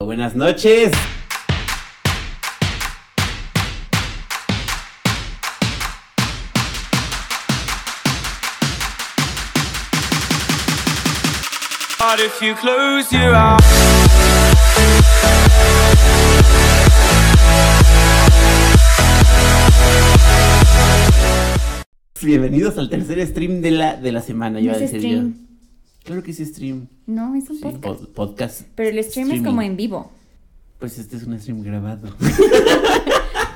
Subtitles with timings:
[0.00, 0.92] Buenas noches.
[12.20, 13.58] if you close your eyes.
[22.22, 25.34] Bienvenidos al tercer stream de la, de la semana, No a decir stream.
[25.34, 25.47] yo.
[26.08, 26.88] Claro que sí, stream.
[27.06, 27.82] No, es un Sí, podcast.
[27.84, 28.62] pod- podcast.
[28.74, 30.10] Pero el stream es como en vivo.
[30.78, 32.08] Pues este es un stream grabado.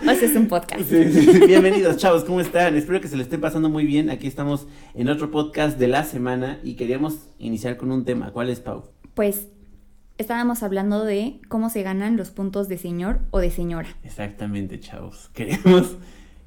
[0.02, 0.83] O sea, es un podcast.
[0.83, 1.46] Sí, sí, sí.
[1.46, 2.77] Bienvenidos, chavos, ¿cómo están?
[2.77, 4.10] Espero que se le esté pasando muy bien.
[4.10, 8.30] Aquí estamos en otro podcast de la semana y queríamos iniciar con un tema.
[8.33, 8.82] ¿Cuál es, Pau?
[9.15, 9.46] Pues
[10.19, 13.96] estábamos hablando de cómo se ganan los puntos de señor o de señora.
[14.05, 15.30] Exactamente, chavos.
[15.34, 15.96] Queremos,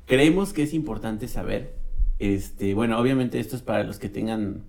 [0.05, 1.75] creemos que es importante saber.
[2.19, 4.63] Este, bueno, obviamente esto es para los que tengan,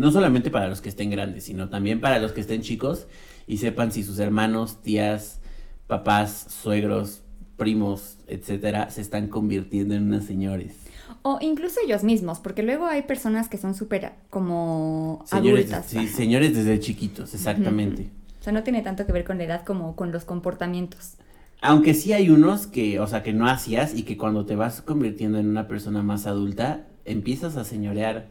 [0.00, 3.06] no solamente para los que estén grandes, sino también para los que estén chicos
[3.46, 5.40] y sepan si sus hermanos, tías,
[5.86, 7.22] papás, suegros,
[7.56, 10.74] primos, etcétera, se están convirtiendo en unos señores.
[11.22, 15.86] O incluso ellos mismos, porque luego hay personas que son súper como Señores, adultas.
[15.90, 16.16] sí, ajá.
[16.16, 18.08] señores desde chiquitos, exactamente.
[18.40, 21.14] O sea, no tiene tanto que ver con la edad como con los comportamientos.
[21.60, 24.80] Aunque sí hay unos que, o sea, que no hacías y que cuando te vas
[24.80, 28.28] convirtiendo en una persona más adulta, empiezas a señorear.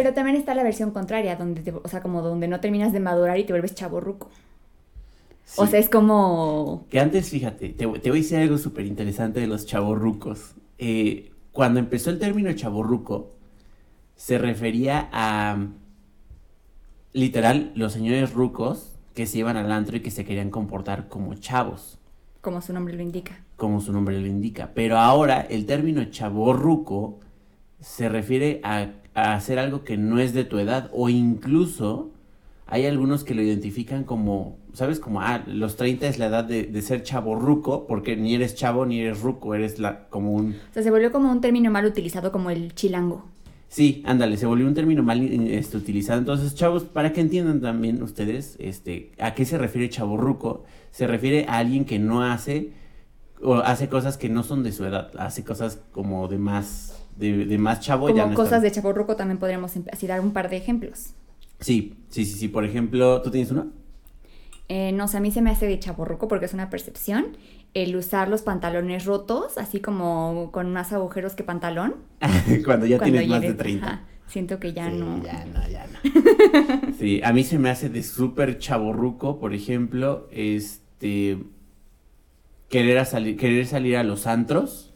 [0.00, 3.00] Pero también está la versión contraria, donde te- o sea, como donde no terminas de
[3.00, 4.30] madurar y te vuelves chaborruco.
[5.56, 5.70] O Sí.
[5.72, 9.48] sea, es como Que antes, fíjate, te, te voy a decir algo súper interesante de
[9.48, 10.54] los chavorrucos.
[10.78, 13.30] Eh, cuando empezó el término chavorruco,
[14.14, 15.66] se refería a,
[17.12, 21.34] literal, los señores rucos que se iban al antro y que se querían comportar como
[21.34, 21.98] chavos,
[22.40, 23.40] como su nombre lo indica.
[23.56, 24.70] como su nombre lo indica.
[24.74, 27.18] Pero ahora el término chavorruco
[27.80, 28.90] se refiere a,
[29.22, 32.10] a hacer algo que no es de tu edad o incluso
[32.66, 35.00] hay algunos que lo identifican como, ¿sabes?
[35.00, 38.84] Como, ah, los 30 es la edad de, de ser chavorruco, porque ni eres chavo
[38.84, 40.50] ni eres ruco, eres la, como un...
[40.70, 43.24] O sea, se volvió como un término mal utilizado como el chilango.
[43.68, 46.18] Sí, ándale, se volvió un término mal este, utilizado.
[46.18, 51.44] Entonces, chavos, para que entiendan también ustedes este, a qué se refiere chavorruco, se refiere
[51.48, 52.72] a alguien que no hace
[53.42, 57.44] o hace cosas que no son de su edad, hace cosas como de más, de,
[57.46, 58.08] de más chavo.
[58.08, 61.10] ya Como no cosas de chaborruco también podríamos em- así dar un par de ejemplos.
[61.60, 63.72] Sí, sí, sí, sí, por ejemplo, ¿tú tienes uno?
[64.68, 67.36] Eh, no sé, a mí se me hace de chaborruco porque es una percepción.
[67.74, 71.96] El usar los pantalones rotos, así como con más agujeros que pantalón.
[72.64, 73.86] Cuando ya cuando tienes más de eres- 30.
[73.86, 75.22] ajá, siento que ya Sí, no.
[75.24, 76.92] Ya no, ya no.
[76.98, 81.38] sí, a mí se me hace de súper chaborruco, por ejemplo, este.
[82.68, 84.87] Querer, a salir, querer salir a los antros,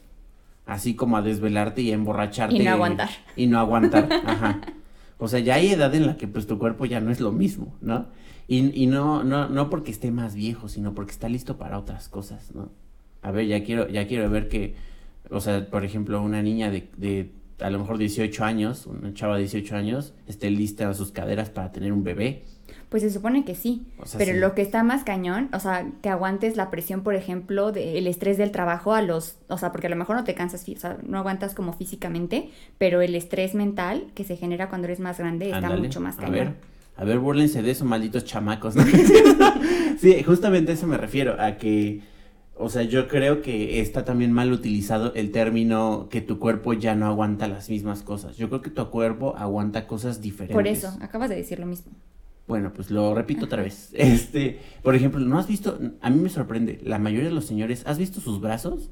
[0.65, 2.55] así como a desvelarte y a emborracharte.
[2.55, 3.09] Y no aguantar.
[3.35, 4.61] Y no aguantar, ajá.
[5.17, 7.31] O sea, ya hay edad en la que pues tu cuerpo ya no es lo
[7.31, 8.07] mismo, ¿no?
[8.47, 12.09] Y, y no, no, no porque esté más viejo, sino porque está listo para otras
[12.09, 12.71] cosas, ¿no?
[13.21, 14.75] A ver, ya quiero, ya quiero ver que,
[15.29, 19.35] o sea, por ejemplo, una niña de, de a lo mejor 18 años, una chava
[19.35, 22.43] de 18 años, esté lista a sus caderas para tener un bebé.
[22.93, 23.87] Pues se supone que sí.
[23.97, 24.37] O sea, pero sí.
[24.37, 28.37] lo que está más cañón, o sea, que aguantes la presión, por ejemplo, del estrés
[28.37, 30.99] del trabajo a los, o sea, porque a lo mejor no te cansas, o sea,
[31.01, 35.49] no aguantas como físicamente, pero el estrés mental que se genera cuando eres más grande
[35.49, 36.35] está mucho más A cañón.
[36.35, 36.53] ver,
[36.95, 38.83] a ver, búrlense de esos malditos chamacos, ¿no?
[39.99, 42.01] sí, justamente a eso me refiero, a que,
[42.55, 46.93] o sea, yo creo que está también mal utilizado el término que tu cuerpo ya
[46.93, 48.37] no aguanta las mismas cosas.
[48.37, 50.53] Yo creo que tu cuerpo aguanta cosas diferentes.
[50.53, 51.91] Por eso, acabas de decir lo mismo.
[52.47, 53.89] Bueno, pues lo repito otra vez.
[53.93, 55.79] Este, por ejemplo, ¿no has visto?
[56.01, 58.89] A mí me sorprende, la mayoría de los señores, ¿has visto sus brazos?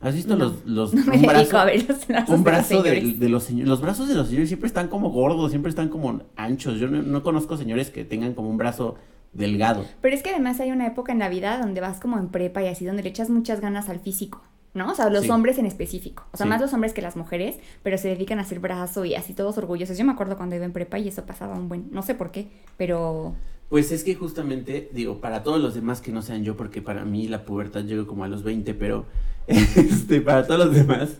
[0.00, 2.68] ¿Has visto No, los, los No un brazo- a ver los brazos un de los
[2.68, 3.68] brazo de los señores.
[3.68, 6.78] Los brazos de los señores siempre están como gordos, siempre están como anchos.
[6.80, 8.96] Yo no, no conozco señores que tengan como un brazo
[9.34, 9.84] delgado.
[10.00, 12.62] Pero es que además hay una época en la vida donde vas como en prepa
[12.62, 14.42] y así, donde le echas muchas ganas al físico,
[14.74, 14.92] ¿no?
[14.92, 15.30] O sea, los Sí.
[15.30, 16.24] hombres en específico.
[16.32, 16.50] O sea, Sí.
[16.50, 19.58] más los hombres que las mujeres, pero se dedican a hacer brazo y así todos
[19.58, 19.98] orgullosos.
[19.98, 22.30] Yo me acuerdo cuando iba en prepa y eso pasaba un buen, no sé por
[22.30, 23.34] qué, pero
[23.68, 27.04] Pues es que justamente, digo, para todos los demás que no sean yo, porque para
[27.04, 29.06] mí la pubertad llegó como a los 20, pero
[29.46, 31.18] este, para todos los demás,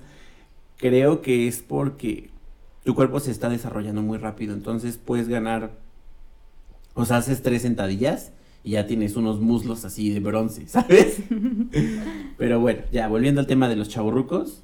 [0.77, 2.31] creo que es porque
[2.85, 4.55] tu cuerpo se está desarrollando muy rápido.
[4.55, 5.73] Entonces puedes ganar,
[6.95, 8.33] o sea, haces tres sentadillas
[8.63, 11.19] y ya tienes unos muslos así de bronce, ¿sabes?
[12.37, 14.63] pero bueno, ya, volviendo al tema de los chaburrucos.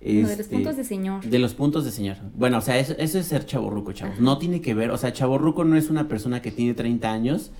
[0.00, 1.24] Lo de los este, puntos de señor.
[1.24, 2.16] de los puntos de señor.
[2.36, 4.20] Bueno, o sea, eso, eso es ser chaborruco, chavos.
[4.20, 7.50] No tiene que ver, o sea, chaborruco no es una persona que tiene 30 años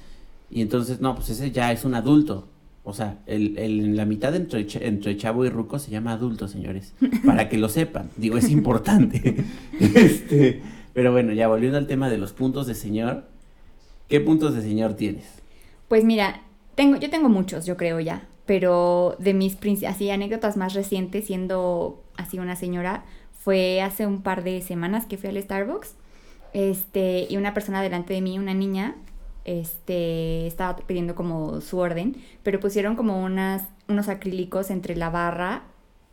[0.50, 2.46] y entonces, no, pues ese ya es un adulto.
[2.84, 6.94] O sea, el, el- la mitad entre, entre chavo y ruco se llama adulto, señores.
[7.24, 8.10] Para que lo sepan.
[8.16, 9.44] Digo, es importante.
[9.80, 10.62] este,
[10.94, 13.24] pero bueno, ya volviendo al tema de los puntos de señor.
[14.08, 15.24] ¿Qué puntos de señor tienes?
[15.88, 16.42] Pues mira,
[16.76, 18.28] Tengo, yo tengo muchos, yo creo ya.
[18.46, 24.44] Pero de mis así anécdotas más recientes, siendo así una señora, fue hace un par
[24.44, 25.96] de semanas que fui al Starbucks.
[26.52, 28.96] Este, y una persona delante de mí, una niña,
[29.44, 35.64] este, estaba pidiendo como su orden, pero pusieron como unas, unos acrílicos entre la barra,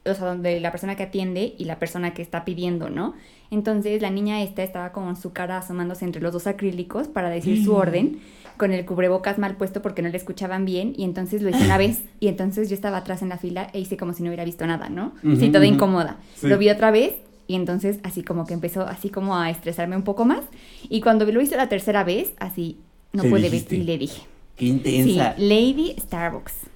[0.05, 3.13] o sea, donde la persona que atiende y la persona que está pidiendo, ¿no?
[3.51, 7.63] Entonces la niña esta estaba con su cara asomándose entre los dos acrílicos para decir
[7.63, 8.19] su orden,
[8.57, 11.77] con el cubrebocas mal puesto porque no le escuchaban bien, y entonces lo hice una
[11.77, 14.43] vez, y entonces yo estaba atrás en la fila e hice como si no hubiera
[14.45, 15.13] visto nada, ¿no?
[15.23, 16.17] Ujú, sí, toda incómoda.
[16.35, 16.47] Sí.
[16.47, 17.15] Lo vi otra vez,
[17.47, 20.41] y entonces así como que empezó así como a estresarme un poco más,
[20.89, 22.79] y cuando lo hice la tercera vez, así,
[23.13, 23.49] no dijiste.
[23.49, 24.21] vestir, le dije.
[24.55, 25.35] Qué Sí, intensa.
[25.37, 26.72] Lady Starbucks.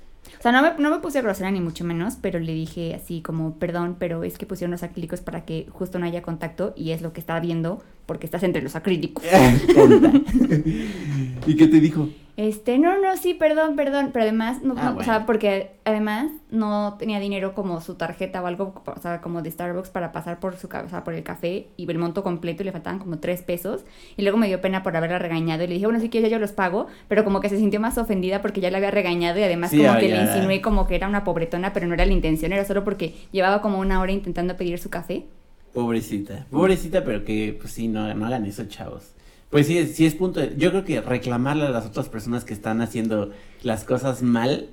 [0.48, 3.56] Sea, no me, no me puse grosera ni mucho menos, pero le dije así como,
[3.56, 7.02] perdón, pero es que pusieron los acrílicos para que justo no haya contacto y es
[7.02, 9.26] lo que estaba viendo porque estás entre los acrílicos.
[11.48, 12.08] ¿Y qué te dijo?
[12.38, 16.30] Este, no, no, sí, perdón, perdón, pero además, no, Ah, no, o sea, porque además
[16.52, 20.40] no tenía dinero como su tarjeta o algo, o sea, como de Starbucks para pasar
[20.40, 23.18] por su ca- o por el café y el monto completo y le faltaban como
[23.18, 23.86] tres pesos
[24.18, 26.36] y luego me dio pena por haberla regañado y le dije, bueno, si quieres ya
[26.38, 29.40] yo los pago, pero como que se sintió más ofendida porque ya la había regañado
[29.40, 31.96] y además Sí, como ah, que le insinué como que era una pobretona, pero no
[31.96, 35.26] era la intención, era solo porque llevaba como una hora intentando pedir su café.
[35.74, 36.46] Pobrecita.
[36.52, 39.14] Pobrecita, pero que, pues sí, no, no hagan eso, chavos.
[39.50, 42.54] Pues sí, sí es punto de- Yo creo que reclamarle a las otras personas que
[42.54, 43.32] están haciendo
[43.64, 44.70] las cosas mal,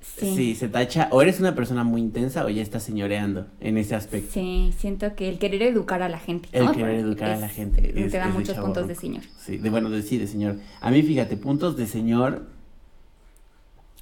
[0.00, 0.54] sí.
[0.54, 1.08] se tacha.
[1.10, 4.30] O eres una persona muy intensa o ya estás señoreando en ese aspecto.
[4.32, 6.48] Sí, siento que el querer educar a la gente.
[6.52, 6.72] El ¿no?
[6.72, 7.92] querer educar a la gente.
[8.04, 9.24] Es de muchos puntos de señor.
[9.38, 10.56] Sí, de, bueno, de, sí, de señor.
[10.80, 12.46] A mí, fíjate, puntos de señor.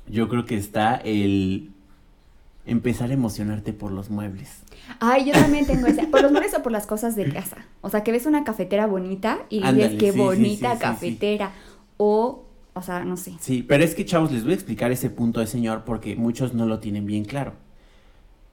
[0.06, 1.70] Yo creo que está el
[2.66, 4.63] empezar a emocionarte por los muebles.
[5.00, 6.06] Ay, yo también tengo ese.
[6.06, 7.58] ¿Por los muebles o por las cosas de casa?
[7.80, 10.80] O sea, que ves una cafetera bonita y dices, Ándale, qué sí, sí, bonita sí,
[10.80, 11.52] cafetera.
[11.96, 12.44] O,
[12.74, 13.34] o sea, no sé.
[13.40, 16.54] Sí, pero es que, chavos, les voy a explicar ese punto de señor porque muchos
[16.54, 17.52] no lo tienen bien claro.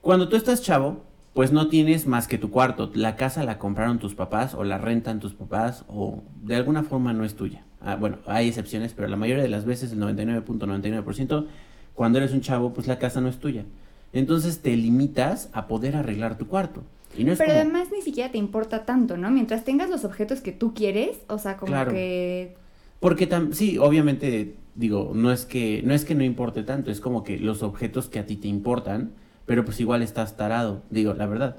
[0.00, 2.90] Cuando tú estás chavo, pues no tienes más que tu cuarto.
[2.94, 7.12] La casa la compraron tus papás o la rentan tus papás o de alguna forma
[7.12, 7.64] no es tuya.
[7.80, 11.46] Ah, bueno, hay excepciones, pero la mayoría de las veces, el 99.99%,
[11.94, 13.64] cuando eres un chavo, pues la casa no es tuya.
[14.12, 16.82] Entonces te limitas a poder arreglar tu cuarto.
[17.16, 19.30] Y no es Pero como- además ni siquiera te importa tanto, ¿no?
[19.30, 21.92] Mientras tengas los objetos que tú quieres, o sea, como Claro.
[21.92, 22.54] que...
[23.00, 27.00] Porque tam sí, obviamente, digo, no es que no es que no importe tanto, es
[27.00, 29.10] como que los objetos que a ti te importan,
[29.44, 31.56] pero pues igual estás tarado, digo, la verdad.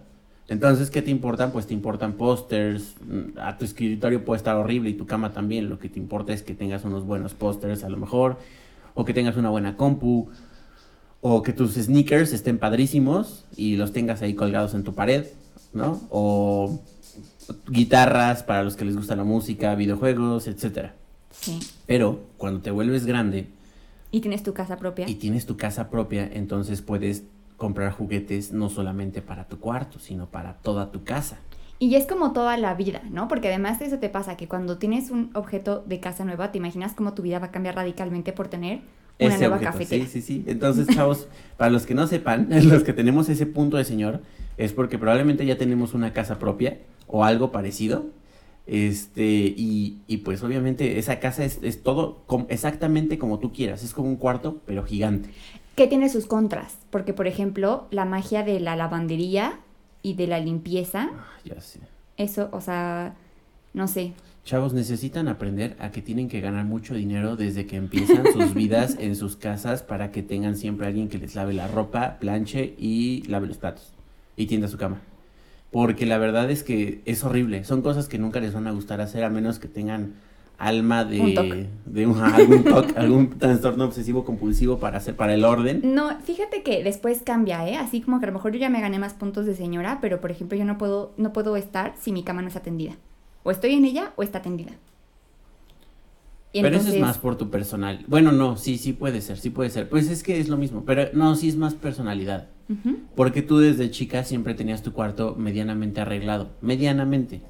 [0.47, 1.51] Entonces, ¿qué te importan?
[1.51, 5.69] Pues te importan pósters, mm, a tu escritorio puede estar horrible y tu cama también,
[5.69, 8.37] lo que te importa es que tengas unos buenos pósters a lo mejor,
[8.93, 10.29] o que tengas una buena compu,
[11.25, 15.25] o que tus sneakers estén padrísimos y los tengas ahí colgados en tu pared,
[15.71, 16.01] ¿no?
[16.09, 16.81] O
[17.69, 20.95] guitarras para los que les gusta la música, videojuegos, etcétera.
[21.31, 21.59] Sí.
[21.87, 23.47] Pero cuando te vuelves grande
[24.11, 25.09] Y tienes tu casa propia.
[25.09, 27.23] y tienes tu casa propia, entonces puedes
[27.55, 31.37] comprar juguetes no solamente para tu cuarto, sino para toda tu casa.
[31.79, 33.29] Y es como toda la vida, ¿no?
[33.29, 36.93] Porque además eso te pasa, que cuando tienes un objeto de casa nueva, te imaginas
[36.93, 38.81] cómo tu vida va a cambiar radicalmente por tener
[39.19, 40.05] una Ese nueva objeto, cafetera.
[40.05, 40.43] Sí, sí, sí.
[40.47, 41.27] Entonces, chavos,
[41.57, 44.21] para los que no sepan, los que tenemos ese punto de señor,
[44.57, 48.07] es porque probablemente ya tenemos una casa propia o algo parecido.
[48.65, 49.23] Este,
[49.57, 53.83] y, y pues obviamente esa casa es, es todo com- exactamente como tú quieras.
[53.83, 55.29] Es como un cuarto, pero gigante.
[55.75, 59.59] que tiene sus contras, porque por ejemplo, la magia de la lavandería
[60.01, 61.79] y de la limpieza, Ah, ya sé.
[62.17, 63.15] eso, o sea,
[63.73, 64.13] no sé.
[64.45, 68.97] Chavos, necesitan aprender a que tienen que ganar mucho dinero desde que empiezan sus vidas
[68.99, 73.23] en sus casas para que tengan siempre alguien que les lave la ropa, planche y
[73.27, 73.93] lave los platos
[74.35, 74.99] y tienda su cama.
[75.71, 77.63] Porque la verdad es que es horrible.
[77.63, 80.13] Son cosas que nunca les van a gustar hacer a menos que tengan
[80.59, 81.53] alma Un de, TOC.
[81.93, 85.81] de un- algún TOC, algún trastorno obsesivo compulsivo para hacer para el orden.
[85.95, 87.75] No, fíjate que después cambia, ¿eh?
[87.77, 90.21] Así como que a lo mejor yo ya me gané más puntos de señora, pero
[90.21, 92.93] por ejemplo yo no puedo, no puedo estar si mi cama no es atendida.
[93.43, 94.71] O estoy en ella o está atendida.
[96.55, 98.05] Y Pero eso es más por tu personal.
[98.07, 99.89] Bueno, no, sí, sí puede ser, sí puede ser.
[99.89, 102.47] Pues es que es lo mismo, pero no, sí es más personalidad.
[103.15, 106.51] Porque tú desde chica siempre tenías tu cuarto medianamente arreglado.
[106.61, 107.41] Medianamente.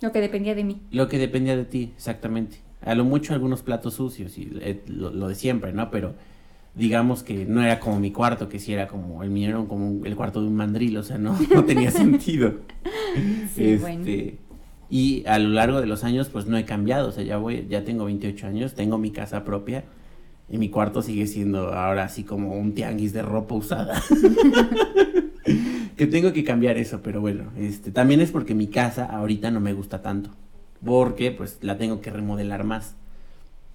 [0.00, 0.80] Lo que dependía de mí.
[0.90, 2.58] Lo que dependía de ti, exactamente.
[2.82, 5.90] A lo mucho algunos platos sucios y eh, lo, lo de siempre, ¿no?
[5.90, 6.14] Pero
[6.74, 9.88] digamos que no era como mi cuarto, que sí era como el mío, era como
[9.88, 12.54] un- el cuarto de un mandril, o sea, no, no tenía sentido.
[13.54, 14.04] Sí, Este, bueno.
[14.90, 17.66] Y a lo largo de los años, pues no he cambiado, o sea, ya voy,
[17.68, 19.84] ya tengo 28 años, tengo mi casa propia
[20.48, 24.00] y mi cuarto sigue siendo ahora así como un tianguis de ropa usada.
[25.96, 29.60] que tengo que cambiar eso, pero bueno, este, también es porque mi casa ahorita no
[29.60, 30.30] me gusta tanto,
[30.84, 32.94] porque pues la tengo que remodelar más.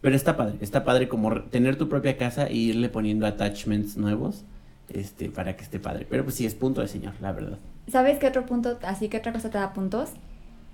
[0.02, 4.46] Pero está padre, está padre como tener tu propia casa e irle poniendo attachments nuevos,
[4.90, 6.08] este, para que esté padre.
[6.10, 7.58] Pero pues sí, es punto de señor, la verdad.
[7.88, 10.12] ¿Sabes qué otro punto, así que otra cosa te da puntos?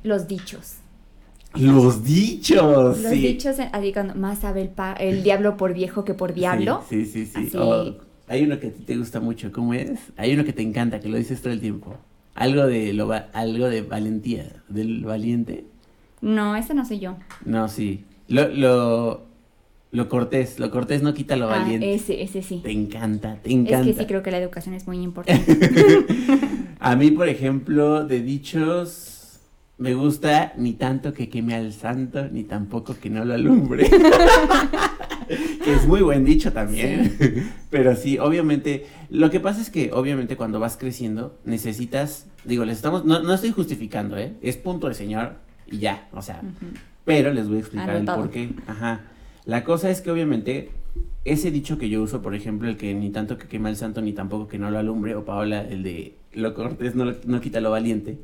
[0.06, 0.76] Los dichos.
[1.56, 3.00] Los dichos.
[3.00, 3.20] Los sí.
[3.20, 6.84] dichos, eh, así cuando más sabe el, pa- el diablo por viejo que por diablo.
[6.90, 7.50] Sí, sí, sí.
[7.50, 7.58] sí.
[7.58, 7.96] Oh,
[8.28, 10.00] hay uno que a ti te gusta mucho, ¿cómo es?
[10.18, 11.96] Hay uno que te encanta, que lo dices todo el tiempo.
[12.36, 15.66] Algo de lo va- algo de valentía, del valiente.
[16.22, 17.16] No, ese no soy yo.
[17.46, 18.04] No, sí.
[18.28, 19.22] Lo, lo,
[19.92, 21.94] lo cortés, lo cortés no quita lo Ah, valiente.
[21.94, 22.60] ese, ese sí.
[22.64, 23.86] Te encanta, te Es encanta.
[23.86, 25.58] que sí creo que la educación es muy importante.
[26.80, 29.15] A mí, por ejemplo, de dichos,
[29.78, 33.90] me gusta ni tanto que queme al santo, ni tampoco que no lo alumbre.
[35.64, 37.18] que es muy buen dicho también.
[37.70, 42.78] Pero sí, obviamente, lo que pasa es que obviamente cuando vas creciendo necesitas, digo, les
[42.78, 44.34] estamos, no, no estoy justificando, ¿eh?
[44.42, 45.36] Es punto de señor
[45.68, 46.42] y ya, o sea,
[47.04, 48.24] pero les voy a explicar Anotado.
[48.24, 48.50] el por qué.
[48.68, 49.02] Ajá.
[49.46, 50.72] La cosa es que obviamente
[51.26, 54.02] ese dicho que yo uso, por ejemplo, el que ni tanto que quema el santo
[54.02, 57.60] ni tampoco que no lo alumbre, o Paola, el de lo cortés no, no quita
[57.60, 58.20] lo valiente,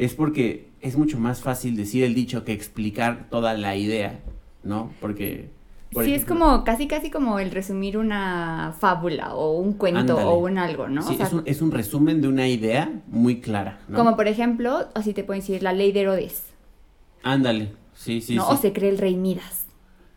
[0.00, 4.20] es porque es mucho más fácil decir el dicho que explicar toda la idea,
[4.64, 4.90] ¿no?
[4.98, 5.50] Porque...
[5.92, 10.22] por sí, es como casi casi como el resumir una fábula o un cuento Ándale.
[10.24, 11.02] o un algo, ¿no?
[11.02, 13.98] sí, O sea, es, un, es un resumen de una idea muy clara, ¿no?
[13.98, 16.44] Como por ejemplo, así te puedo decir, la ley de Herodes,
[17.22, 18.46] Ándale, sí, sí, ¿no?
[18.46, 18.54] sí.
[18.54, 19.66] O se cree el rey Midas.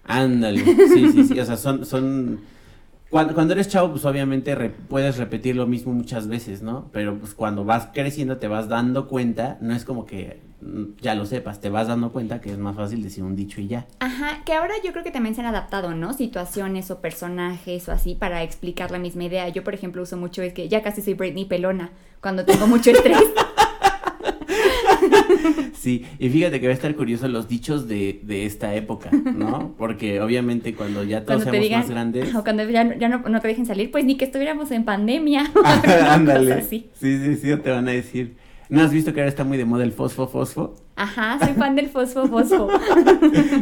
[0.05, 2.39] Ándale, sí, sí, sí, o sea, son, son,
[3.13, 6.89] cuando, cuando eres chavo, pues obviamente re- puedes repetir lo mismo muchas veces, ¿no?
[6.91, 11.13] Pero pues cuando vas creciendo te vas dando cuenta, no es como que mm, ya
[11.13, 13.85] lo sepas, te vas dando cuenta que es más fácil decir un dicho y ya.
[13.99, 16.13] Ajá, que ahora yo creo que también se han adaptado, ¿no?
[16.13, 19.47] Situaciones o personajes o así para explicar la misma idea.
[19.49, 22.89] Yo, por ejemplo, uso mucho es que ya casi soy Britney pelona cuando tengo mucho
[22.89, 23.21] estrés.
[25.73, 29.75] Sí, y fíjate que va a estar curioso los dichos de, de esta época, ¿no?
[29.77, 32.35] Porque obviamente cuando ya todos Cuando seamos digan, más grandes...
[32.35, 34.85] o cuando ya, no- ya no, no te dejen salir, pues ni que estuviéramos en
[34.85, 35.51] pandemia.
[36.09, 36.53] Ándale.
[36.53, 36.89] Así.
[36.99, 38.35] Sí, sí, sí, te van a decir.
[38.69, 40.75] ¿No has visto que ahora está muy de moda el fosfo fosfo?
[40.95, 42.69] Ajá, soy fan del fosfo fosfo.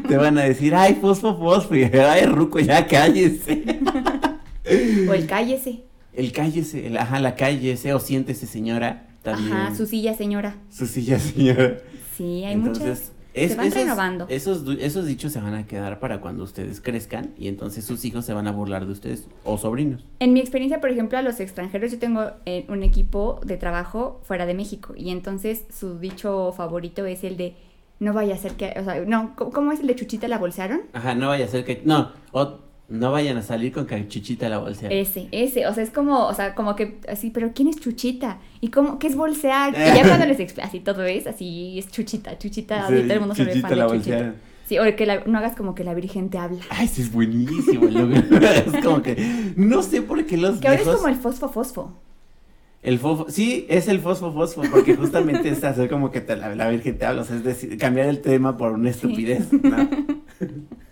[0.08, 3.64] Te van a decir, ay, fosfo fosfo, y ay, ruco, ya cállese.
[5.10, 5.84] O el cállese.
[6.14, 9.08] El cállese, el, ajá, la cállese o siéntese señora.
[9.24, 9.54] También.
[9.54, 10.56] Ajá, su silla, señora.
[10.70, 11.78] Su silla, señora.
[12.16, 13.00] Sí, hay Entonces, muchas.
[13.34, 14.26] es- se van esos, renovando.
[14.30, 18.26] Esos, esos dichos se van a quedar para cuando ustedes crezcan y entonces sus hijos
[18.26, 20.04] se van a burlar de ustedes o sobrinos.
[20.20, 24.20] En mi experiencia, por ejemplo, a los extranjeros, yo tengo eh, un equipo de trabajo
[24.24, 27.56] fuera de México y entonces su dicho favorito es el de
[28.00, 30.38] no vaya a ser que, o sea, no, ¿cómo- ¿cómo es el de Chuchita la
[30.40, 30.82] bolsearon?
[30.92, 31.82] Ajá, no vaya a ser que.
[31.86, 32.60] No, o
[32.92, 34.90] no vayan a salir con que Chuchita la bolsea.
[34.92, 38.40] Ese, ese, o sea, es como, o sea, como que así, pero ¿quién es Chuchita?
[38.60, 39.74] ¿Y cómo, qué es bolsear?
[39.74, 43.20] Y ya cuando les explico, así todo es, así es Chuchita, Chuchita, Sí, todo el
[43.20, 44.36] mundo se ve fan la de Chuchita.
[44.68, 46.60] Sí, o que la- no hagas como que la Virgen te habla.
[46.70, 47.88] Ay, sí es buenísimo.
[47.88, 49.54] es como que.
[49.58, 51.94] No sé por qué los Que ahora es como el fosfo fosfo.
[52.82, 56.56] El fofo, sí, es el fosfo fosfo, porque justamente es hacer como que te- la,
[56.56, 59.88] la Virgen te habla, o sea, es decir, cambiar el tema por una estupidez, ¿no?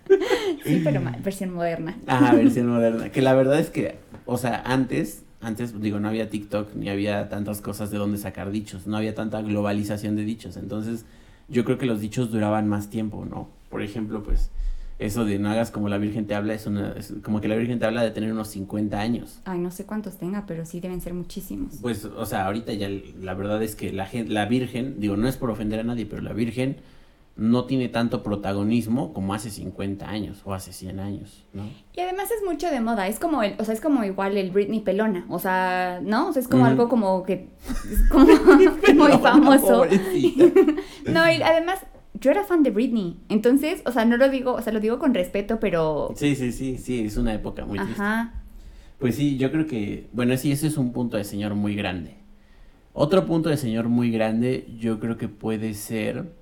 [0.63, 1.97] Sí, pero versión moderna.
[2.07, 3.09] Ajá, versión moderna.
[3.11, 7.29] Que la verdad es que, o sea, antes, antes, digo, no había TikTok, ni había
[7.29, 11.05] tantas cosas de dónde sacar dichos, no había tanta globalización de dichos, entonces
[11.47, 13.49] yo creo que los dichos duraban más tiempo, ¿no?
[13.69, 14.51] Por ejemplo, pues,
[14.99, 17.55] eso de no hagas como la Virgen te habla, es, una, es como que la
[17.55, 19.39] Virgen te habla de tener unos 50 años.
[19.45, 21.77] Ay, no sé cuántos tenga, pero sí deben ser muchísimos.
[21.81, 22.89] Pues, o sea, ahorita ya
[23.21, 26.33] la verdad es que la Virgen, digo, no es por ofender a nadie, pero la
[26.33, 26.77] Virgen
[27.39, 31.63] no tiene tanto protagonismo como hace 50 años o hace 100 años, ¿no?
[31.95, 34.51] Y además es mucho de moda, es como el, o sea, es como igual el
[34.51, 36.27] Britney pelona, o sea, ¿no?
[36.29, 36.71] O sea, es como Ujú.
[36.71, 37.47] algo como que
[37.91, 38.25] es como
[38.95, 39.85] muy famoso.
[41.07, 41.79] No, y además
[42.13, 44.99] yo era fan de Britney, entonces, o sea, no lo digo, o sea, lo digo
[44.99, 48.01] con respeto, pero Sí, sí, sí, sí, es una época muy triste.
[48.01, 48.33] ajá.
[48.99, 52.15] Pues sí, yo creo que, bueno, sí, ese es un punto de señor muy grande.
[52.91, 56.33] Otro punto de señor muy grande, yo creo que puede ser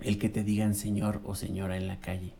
[0.00, 2.34] el que te digan señor o señora en la calle.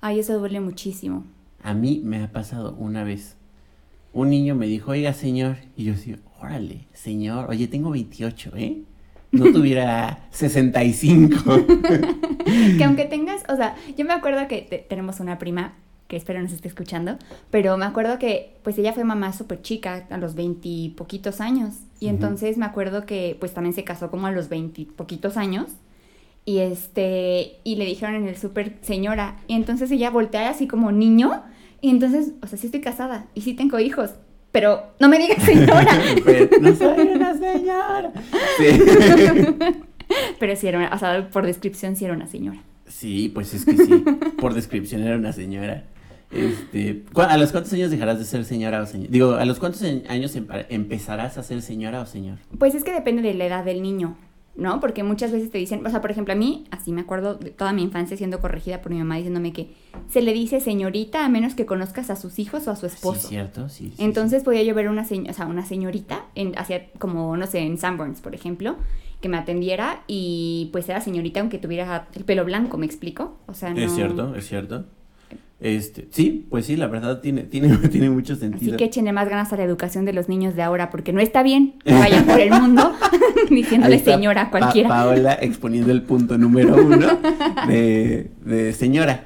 [0.00, 1.24] Ay, eso duele muchísimo.
[1.62, 3.36] A mí me ha pasado una vez.
[4.12, 5.56] Un niño me dijo, oiga, señor.
[5.76, 7.48] Y yo sí, órale, señor.
[7.50, 8.82] Oye, tengo 28, ¿eh?
[9.30, 11.36] No tuviera 65.
[12.78, 15.74] Que aunque tengas, o sea, yo me acuerdo que te- tenemos una prima
[16.08, 17.16] que espero nos esté escuchando,
[17.52, 22.08] pero me acuerdo que pues ella fue mamá súper chica, a los veintipoquitos años, y
[22.08, 25.66] entonces me acuerdo que pues también se casó como a los veintipoquitos años,
[26.44, 30.90] y este, y le dijeron en el súper, señora, y entonces ella voltea así como
[30.92, 31.42] niño,
[31.80, 34.10] y entonces, o sea, sí estoy casada, y sí tengo hijos,
[34.52, 35.92] pero no me digas señora,
[36.60, 38.12] no soy una señora.
[38.58, 38.80] Sí.
[40.38, 42.60] pero sí era una, o sea, por descripción sí era una señora.
[42.88, 44.04] Sí, pues es que sí.
[44.40, 45.84] Por descripción era una señora.
[46.32, 49.10] Este, ¿cu- ¿A los cuántos años dejarás de ser señora o señor?
[49.10, 50.36] Digo, ¿a los cuántos años
[50.68, 52.38] empezarás a ser señora o señor?
[52.58, 54.16] Pues es que depende de la edad del niño,
[54.56, 54.80] ¿no?
[54.80, 57.50] Porque muchas veces te dicen, o sea, por ejemplo, a mí, así me acuerdo de
[57.50, 59.74] toda mi infancia siendo corregida por mi mamá diciéndome que
[60.08, 63.20] se le dice señorita a menos que conozcas a sus hijos o a su esposo.
[63.20, 63.92] Sí, cierto, sí.
[63.96, 67.60] sí, Entonces podía yo ver una, o sea, una señorita, en, hacia, como, no sé,
[67.60, 68.76] en Sanborns, por ejemplo,
[69.20, 73.38] que me atendiera y pues era señorita aunque tuviera el pelo blanco, ¿me explico?
[73.46, 73.80] O sea, no...
[73.80, 74.86] Es cierto, es cierto.
[75.60, 78.72] Este, sí, pues sí, la verdad tiene, tiene, tiene mucho sentido.
[78.72, 81.20] Así que échenle más ganas a la educación de los niños de ahora, porque no
[81.20, 82.94] está bien que vayan por el mundo
[83.50, 84.88] diciéndole señora a Pa- cualquiera.
[84.88, 87.18] Paola exponiendo el punto número uno
[87.68, 89.24] de, de señora.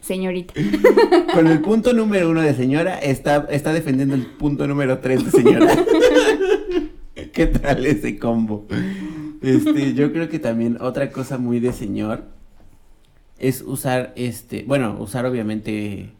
[0.00, 0.54] Señorita.
[1.32, 5.30] Con el punto número uno de señora está, está defendiendo el punto número tres de
[5.30, 5.76] señora.
[7.32, 8.66] ¿Qué tal ese combo?
[9.40, 12.24] Este, yo creo que también otra cosa muy de señor
[13.42, 16.10] es usar este, bueno, usar obviamente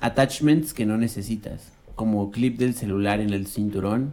[0.00, 4.12] attachments que no necesitas, como clip del celular en el cinturón.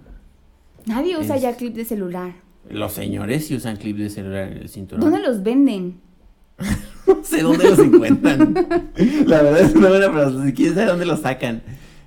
[0.88, 2.34] Nadie usa Es- ya clip de celular.
[2.70, 5.02] Los señores sí usan clip de celular en el cinturón.
[5.02, 6.00] ¿Dónde los venden?
[7.08, 8.54] No sé dónde los encuentran.
[9.28, 10.52] La verdad es una buena pregunta.
[10.56, 11.62] ¿Quién sabe dónde los sacan?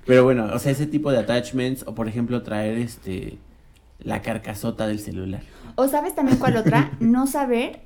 [0.05, 3.37] Pero bueno, o sea, ese tipo de attachments, o por ejemplo, traer este
[3.99, 5.41] la carcasota del celular.
[5.75, 7.79] O sabes también cuál otra, no saber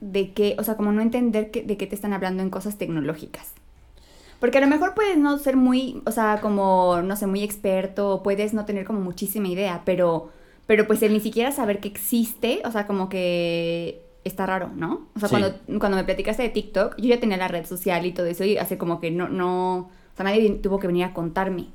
[0.00, 2.78] de qué, o sea, como no entender que- de qué te están hablando en cosas
[2.78, 3.52] tecnológicas.
[4.40, 8.22] Porque a lo mejor puedes no ser muy, o sea, como, no sé, muy experto,
[8.24, 10.30] puedes no tener como muchísima idea, pero,
[10.66, 15.06] pero pues el ni siquiera saber que existe, o sea, como que está raro, ¿no?
[15.14, 15.36] O sea, Sí.
[15.36, 18.44] cuando, cuando me platicaste de TikTok, yo ya tenía la red social y todo eso,
[18.44, 21.66] y hace como que no, no, o sea, nadie tuvo que venir a contarme.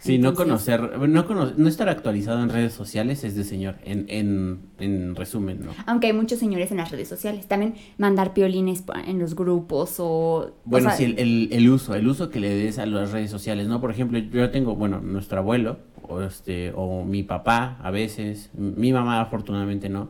[0.00, 4.06] Sí, no conocer, no cono- no estar actualizado en redes sociales es de señor, en,
[4.08, 5.72] en, en resumen, ¿no?
[5.86, 7.46] Aunque hay muchos señores en las redes sociales.
[7.46, 10.52] También mandar piolines en los grupos o...
[10.64, 13.12] Bueno, o sea, sí, el, el, el uso, el uso que le des a las
[13.12, 13.80] redes sociales, ¿no?
[13.80, 18.92] Por ejemplo, yo tengo, bueno, nuestro abuelo, o este, o mi papá a veces, mi
[18.92, 20.08] mamá afortunadamente no.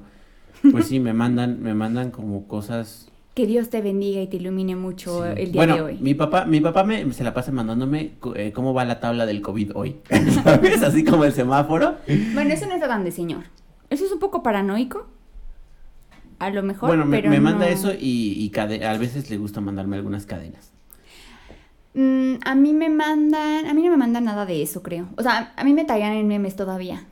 [0.70, 4.76] Pues sí, me mandan, me mandan como cosas Que Dios te bendiga y te ilumine
[4.76, 5.30] mucho Sí.
[5.40, 5.98] el día bueno, de hoy.
[5.98, 9.40] mi papá, mi papá me, se la pasa mandándome eh, cómo va la tabla del
[9.40, 9.96] COVID hoy.
[10.44, 10.82] ¿Sabes?
[10.82, 11.96] Así como el semáforo.
[12.34, 13.44] Bueno, eso no está tan de señor.
[13.88, 15.06] Eso es un poco paranoico.
[16.38, 19.38] A lo mejor, bueno, me, pero me manda eso y, y cade- a veces le
[19.38, 20.70] gusta mandarme algunas cadenas.
[21.94, 23.64] Mm, a mí me mandan...
[23.64, 25.08] A mí no me mandan nada de eso, creo.
[25.16, 27.06] O sea, a mí me tagan en memes todavía.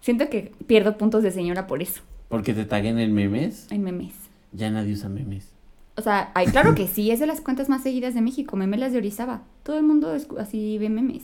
[0.00, 2.00] Siento que pierdo puntos de señora por eso.
[2.30, 3.66] Porque te taguen en memes.
[3.70, 4.14] En memes.
[4.52, 5.52] Ya nadie usa memes.
[5.96, 8.92] O sea, ay, claro que sí, es de las cuentas más seguidas de México, memelas
[8.92, 9.42] de Orizaba.
[9.62, 11.22] Todo el mundo es- así ve memes.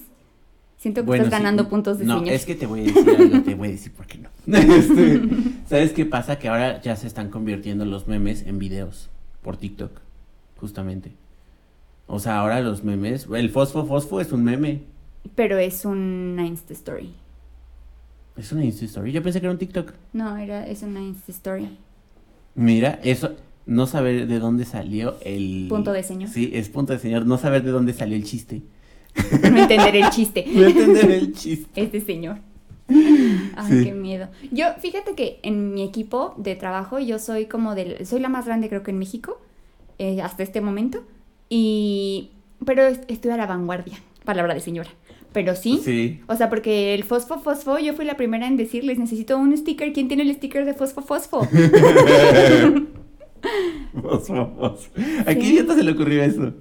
[0.79, 1.45] Siento que Bueno, estás sí.
[1.45, 2.35] ganando puntos de No, señor.
[2.35, 4.29] es que te voy a decir algo, te voy a decir por qué no.
[4.47, 5.21] Este,
[5.69, 6.39] ¿Sabes qué pasa?
[6.39, 9.09] Que ahora ya se están convirtiendo los memes en videos
[9.43, 9.93] por TikTok,
[10.59, 11.13] justamente.
[12.09, 14.83] O sea, ahora los memes, el fosfo fosfo es un meme.
[15.37, 17.15] Pero es una Insta Story.
[18.37, 19.13] Es una Insta Story.
[19.13, 19.93] Yo pensé que era un TikTok.
[20.15, 21.79] No, era, es una Insta Story.
[22.55, 23.33] Mira, eso,
[23.73, 25.67] no saber de dónde salió el...
[25.69, 26.29] Punto de señor.
[26.31, 28.63] Sí, es punto de señor, no saber de dónde salió el chiste.
[29.51, 30.45] No entender el chiste.
[30.55, 31.83] No entender el chiste.
[31.83, 32.39] Este señor.
[32.89, 33.85] Ay, Sí.
[33.85, 34.29] qué miedo.
[34.51, 38.05] Yo, fíjate que en mi equipo de trabajo, yo soy como del.
[38.07, 39.41] Soy la más grande, creo que en México,
[39.99, 41.03] eh, hasta este momento.
[41.49, 42.31] Y.
[42.67, 43.99] Pero est- estoy a la vanguardia.
[44.25, 44.91] Palabra de señora.
[45.33, 45.81] Pero sí.
[45.83, 46.21] Sí.
[46.27, 49.93] O sea, porque el fosfo fosfo, yo fui la primera en decirles, necesito un sticker.
[49.93, 51.47] ¿Quién tiene el sticker de fosfo fosfo?
[54.01, 54.77] Fosfo.
[55.27, 56.53] ¿A qué idiota se le ocurrió eso?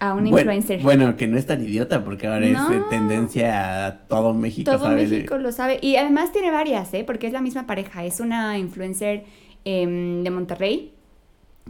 [0.00, 0.80] A un Bueno, influencer.
[0.82, 2.72] Bueno, que no es tan idiota porque ahora es No.
[2.72, 5.10] eh, tendencia a todo México, Todo ¿sabes?
[5.10, 5.78] México lo sabe.
[5.82, 7.04] Y además tiene varias, ¿eh?
[7.04, 8.04] Porque es la misma pareja.
[8.04, 9.24] Es una influencer
[9.64, 10.92] em, de Monterrey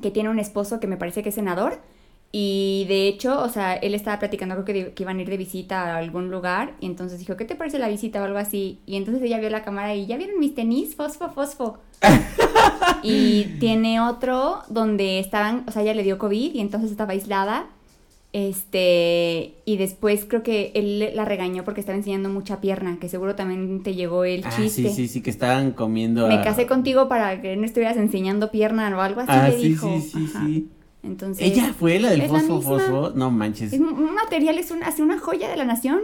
[0.02, 1.80] que tiene un esposo que me parece que es senador.
[2.30, 5.30] Y de hecho, o sea, él estaba platicando, creo que, de- que iban a ir
[5.30, 6.74] de visita a algún lugar.
[6.80, 8.80] Y entonces dijo, ¿qué te parece la visita o algo así?
[8.84, 10.94] Y entonces ella vio la cámara y, ¿ya vieron mis tenis?
[10.94, 11.78] Fosfo, fosfo.
[13.02, 17.66] y tiene otro donde estaban, o sea, ella le dio COVID y entonces estaba aislada.
[18.32, 23.34] Este, y después creo que él la regañó porque estaba enseñando mucha pierna, que seguro
[23.34, 24.88] también te llegó el Ah, chiste.
[24.90, 28.50] sí, sí, sí, que estaban comiendo Me a- casé contigo para que no estuvieras enseñando
[28.50, 29.88] pierna o algo así Ah, le sí, dijo.
[30.00, 30.46] sí, sí, Ajá.
[30.46, 30.68] sí.
[31.02, 33.12] Entonces, Ella fue la del fosfo, fosfo.
[33.14, 33.72] No manches.
[33.72, 36.00] es un material, es un, así una joya de la nación.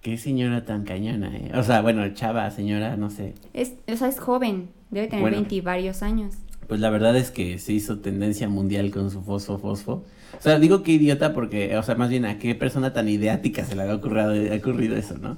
[0.00, 1.52] Qué señora tan cañona, eh.
[1.54, 3.34] O sea, bueno, chava, señora, no sé.
[3.54, 5.36] Es, o sea, es joven, debe tener Bueno.
[5.38, 6.34] 20 y varios años.
[6.68, 10.04] Pues la verdad es que se hizo tendencia mundial con su fosfo, fosfo.
[10.38, 13.64] O sea, digo que idiota porque, o sea, más bien a qué persona tan ideática
[13.64, 15.36] se le ha ocurrido, ocurrido eso, ¿no?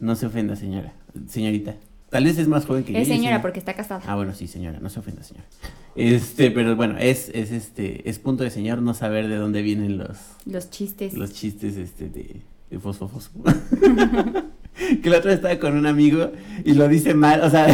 [0.00, 0.94] No se ofenda, señora,
[1.28, 1.74] señorita.
[2.10, 2.98] Tal vez es más joven que yo.
[2.98, 4.02] Es señora un- porque está casada.
[4.06, 5.46] Ah, bueno, sí, señora, no se ofenda, señora.
[5.94, 9.98] Este, pero bueno, es, es este, es punto de señor no saber de dónde vienen
[9.98, 11.12] los, Los chistes.
[11.14, 13.38] los chistes este de, de fosfo fosfo.
[15.02, 16.32] que la otra estaba con un amigo
[16.64, 17.66] y lo dice mal, o sea,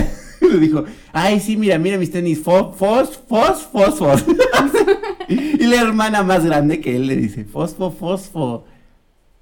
[0.52, 4.24] lo dijo, ay sí, mira, mira mis tenis, fos, fos, fos, fos, fos.
[5.28, 8.64] y la hermana más grande que él le dice, fosfo, fosfo.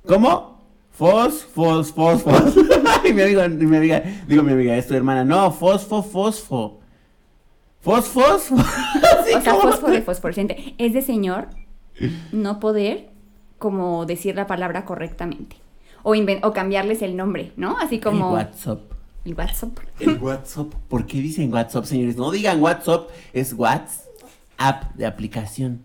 [0.06, 0.56] ¿Cómo?
[0.90, 2.56] Fos, fos, fos, fos.
[3.04, 6.80] y mi amiga, y mi amiga, digo mi amiga, es tu hermana, no, fosfo, fosfo.
[7.80, 8.50] Fos, fos.
[8.50, 10.74] Así o sea, fosfo de fosforescente.
[10.78, 11.48] Es de señor
[12.32, 13.10] no poder
[13.58, 15.56] como decir la palabra correctamente.
[16.02, 17.78] O cambiarles el nombre, ¿no?
[17.78, 18.95] Así como El WhatsApp.
[19.26, 19.78] El WhatsApp.
[20.00, 20.72] El WhatsApp.
[20.88, 22.16] ¿Por qué dicen WhatsApp, señores?
[22.16, 25.84] No digan WhatsApp, es WhatsApp de aplicación.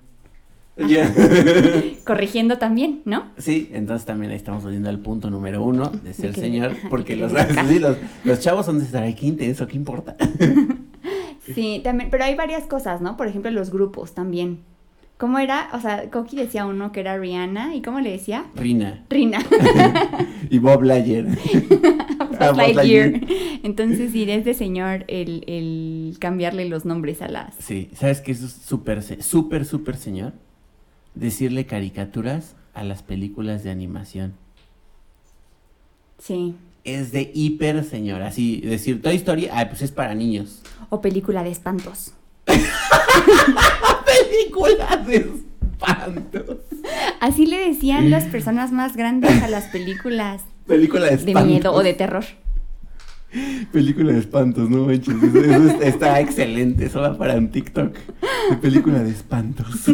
[0.88, 1.14] Ya.
[2.06, 3.26] Corrigiendo también, ¿no?
[3.38, 7.34] Sí, entonces también ahí estamos volviendo al punto número uno de ser señor, porque los,
[7.34, 7.66] que acá.
[7.68, 10.16] sí, los, los chavos son de estar ahí, qué intenso, qué importa.
[11.54, 13.18] Sí, también, pero hay varias cosas, ¿no?
[13.18, 14.60] Por ejemplo, los grupos también.
[15.18, 15.70] ¿Cómo era?
[15.74, 18.46] O sea, Coqui decía uno que era Rihanna, ¿y cómo le decía?
[18.56, 19.40] Rina Rina.
[20.50, 21.28] y Bob Layer.
[22.48, 23.22] Buzz Lightyear.
[23.64, 27.56] Entonces, sí, es de señor el, el cambiarle los nombres a las...
[27.56, 30.34] Sí, ¿sabes qué es súper, súper, súper señor?
[31.16, 34.34] Decirle caricaturas a las películas de animación.
[36.18, 36.56] Sí.
[36.84, 40.62] Es de hiper señor, así, decir Toy Story, ah, pues es para niños.
[40.90, 42.14] O película de espantos.
[44.06, 46.58] Película de espantos.
[47.20, 50.42] Así le decían las personas más grandes a las películas
[50.76, 51.46] Película de de espantos.
[51.46, 52.24] miedo o de terror.
[53.72, 55.16] Película de espantos, no manches.
[55.24, 56.86] Eso, eso está, excelente.
[56.86, 57.96] Eso va para un TikTok.
[58.50, 59.68] De película de espantos.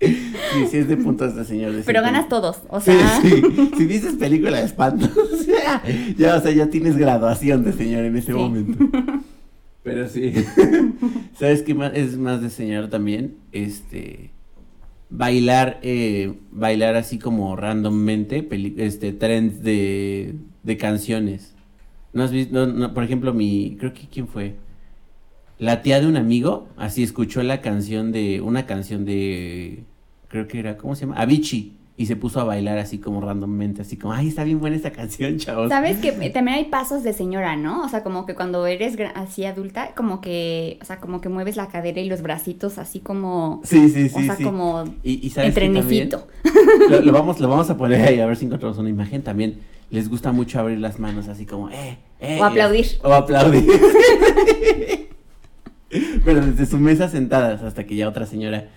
[0.00, 1.74] Sí, sí es de puntos de señor.
[1.84, 3.20] Pero ganas todos, o Sí, sea...
[3.20, 3.42] sí.
[3.76, 5.10] Si dices película de espantos,
[5.46, 5.82] ya,
[6.16, 8.38] ya, o sea, ya tienes graduación de señor en ese Sí.
[8.38, 8.82] momento.
[9.82, 10.32] Pero sí.
[11.38, 13.34] ¿Sabes qué más es más de señor también?
[13.52, 14.30] Este
[15.10, 21.54] bailar eh, bailar así como randommente este trends de, de canciones.
[22.12, 22.92] ¿No has visto?
[22.94, 24.56] por ejemplo, mi creo que quién fue?
[25.58, 29.84] La tía de un amigo, así escuchó la canción de una canción de
[30.28, 31.20] creo que era ¿cómo se llama?
[31.20, 34.74] Avicii y se puso a bailar así como randommente, así como, "Ay, está bien buena
[34.74, 37.82] esta canción, chavos." Sabes que eh, también hay pasos de señora, ¿no?
[37.84, 41.56] O sea, como que cuando eres así adulta, como que, o sea, como que mueves
[41.56, 44.44] la cadera y los bracitos así como, Sí, sí, sí, o sea, sí.
[44.44, 46.26] como Y, y sabes en que también- trenecito.
[46.90, 49.20] lo, lo vamos, lo vamos a poner ahí a ver si encontramos una imagen.
[49.22, 49.58] También
[49.90, 52.38] les gusta mucho abrir las manos así como, eh, eh.
[52.40, 52.86] O aplaudir.
[53.02, 53.64] O aplaudir.
[56.24, 58.68] Pero desde su mesa sentadas hasta que ya otra señora,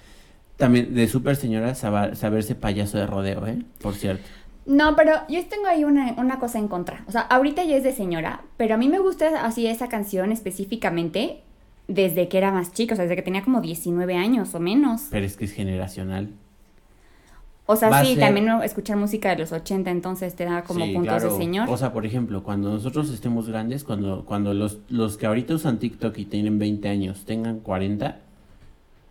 [0.57, 3.59] también de súper señora, saberse payaso de rodeo, ¿eh?
[3.81, 4.23] Por cierto.
[4.65, 7.03] No, pero yo tengo ahí una, una cosa en contra.
[7.07, 10.31] O sea, ahorita ya es de señora, pero a mí me gusta así esa canción
[10.31, 11.41] específicamente
[11.89, 15.07] desde que era más chica, o sea, desde que tenía como 19 años o menos.
[15.11, 16.29] Pero es que es generacional.
[17.65, 20.85] O sea, Va sí, ser- también escuchar música de los 80, entonces te da como
[20.85, 21.31] Sí, puntos claro.
[21.31, 21.69] de señor.
[21.69, 25.79] O sea, por ejemplo, cuando nosotros estemos grandes, cuando, cuando los, los que ahorita usan
[25.79, 28.19] TikTok y tienen 20 años tengan 40,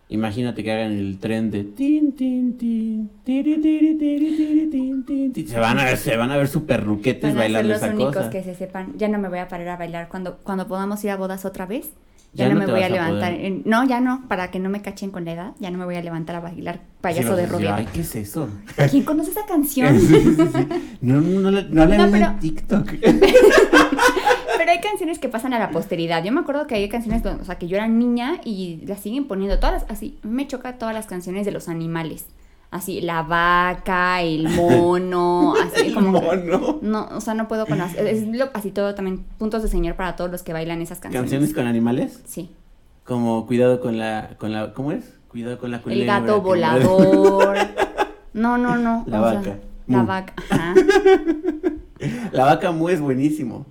[0.09, 5.33] imagínate que hagan el tren de tin, tin, tin, tiri, tiri, tiri, tiri, tin, tin,
[5.33, 5.47] tin.
[5.47, 7.77] Se van a ver, se van a ver súper ruquetes Van a ser bailando los
[7.83, 8.29] esa únicos cosa.
[8.29, 8.93] que se sepan.
[8.97, 11.65] Ya no me voy a parar a bailar cuando, cuando podamos ir a bodas otra
[11.65, 11.89] vez.
[12.35, 13.33] Ya, Ya no, no me voy a a levantar.
[13.33, 15.51] en- no, ya no, para que no me cachen con la edad.
[15.59, 17.73] Ya no me voy a levantar a bailar payaso Sí, a de rodeo.
[17.75, 18.49] Ay, ¿qué es eso?
[18.89, 19.99] ¿Quién conoce esa canción?
[19.99, 20.67] Sí, sí.
[21.01, 22.87] No, no, no, la- no la No, vi pero- en TikTok.
[24.63, 26.23] Pero hay canciones que pasan a la posteridad.
[26.23, 29.01] Yo me acuerdo que hay canciones, donde- o sea, que yo era niña y las
[29.01, 32.27] siguen poniendo todas, las- así, me choca todas las canciones de los animales.
[32.71, 36.21] Así, la vaca, el mono, así El como...
[36.21, 36.79] mono.
[36.81, 37.93] No, o sea, no puedo con las...
[37.95, 41.29] Es lo- así todo también, puntos de señor para todos los que bailan esas canciones.
[41.29, 42.21] ¿Canciones con animales?
[42.25, 42.49] Sí.
[43.03, 45.13] Como cuidado con la, con la, ¿cómo es?
[45.27, 46.19] Cuidado con la El culebra.
[46.21, 46.85] gato que muerde.
[46.85, 47.57] volador.
[48.33, 49.03] No, no, no.
[49.07, 49.57] La sea, vaca.
[49.87, 50.73] la vaca, ajá.
[52.31, 53.65] La vaca mu es buenísimo.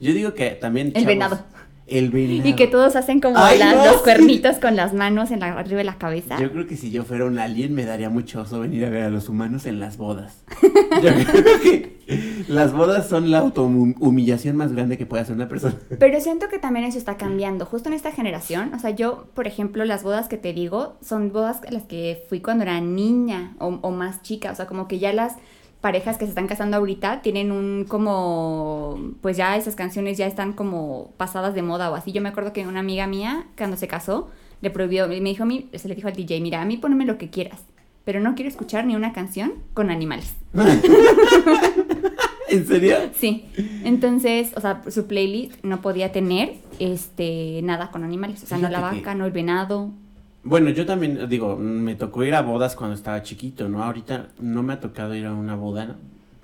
[0.00, 0.88] Yo digo que también.
[0.88, 1.38] El chavos, venado.
[1.86, 2.48] El venado.
[2.48, 4.00] Y que todos hacen como Ay, las- no, los sí.
[4.04, 6.38] cuernitos con las manos en la, arriba de la cabeza.
[6.40, 9.02] Yo creo que si yo fuera un alien me daría mucho oso venir a ver
[9.04, 10.44] a los humanos en las bodas.
[11.02, 12.00] Yo creo que
[12.48, 15.74] las bodas son la autohumillación más grande que puede hacer una persona.
[15.98, 18.72] Pero siento que también eso está cambiando, justo en esta generación.
[18.74, 22.24] O sea, yo, por ejemplo, las bodas que te digo son bodas a las que
[22.28, 24.50] fui cuando era niña o, o más chica.
[24.52, 25.36] O sea, como que ya las
[25.80, 30.52] parejas que se están casando ahorita tienen un como, pues ya esas canciones ya están
[30.52, 32.12] como pasadas de moda o así.
[32.12, 35.46] Yo me acuerdo que una amiga mía, cuando se casó, le prohibió, me dijo a
[35.46, 37.60] mí, se le dijo al DJ, mira, a mí ponme lo que quieras,
[38.04, 40.34] pero no quiero escuchar ni una canción con animales.
[42.48, 42.96] ¿En serio?
[43.14, 43.46] Sí.
[43.84, 48.42] Entonces, o sea, su playlist no podía tener este nada con animales.
[48.42, 49.92] O sea, no la vaca, no el venado.
[50.42, 53.82] Bueno, yo también, digo, me tocó ir a bodas cuando estaba chiquito, ¿no?
[53.84, 55.94] Ahorita no me ha tocado ir a una boda ¿no?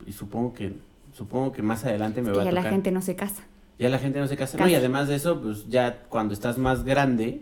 [0.06, 0.74] y supongo que
[1.14, 2.64] supongo que más adelante me Que va a ya tocar.
[2.64, 3.42] la gente no se casa.
[3.78, 4.56] Ya la gente no se casa.
[4.58, 4.72] No, Casi.
[4.72, 7.40] y además de eso, pues ya cuando estás más grande.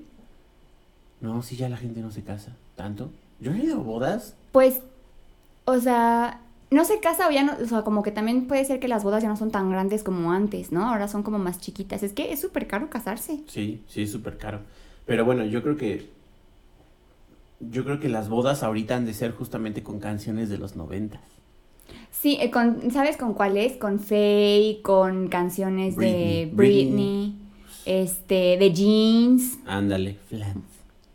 [1.20, 2.52] No, sí, ya la gente no se casa.
[2.76, 3.10] ¿Tanto?
[3.40, 4.34] Yo he ido a bodas.
[4.52, 4.80] Pues,
[5.64, 6.40] o sea,
[6.70, 9.02] no se casa o ya no, o sea, como que también puede ser que las
[9.04, 10.88] bodas ya no son tan grandes como antes, ¿no?
[10.88, 12.02] Ahora son como más chiquitas.
[12.02, 13.40] Es que es súper caro casarse.
[13.48, 14.60] Sí, sí, es súper caro.
[15.06, 16.13] Pero bueno, yo creo que.
[17.70, 21.20] Yo creo que las bodas ahorita han de ser justamente con canciones de los 90.
[22.11, 23.74] Sí, eh, con, ¿sabes con cuáles?
[23.74, 26.85] Con Faye, con canciones de Britney.
[26.87, 27.35] Britney,
[27.85, 29.59] este, de Jeans.
[29.66, 30.64] Ándale, Flans.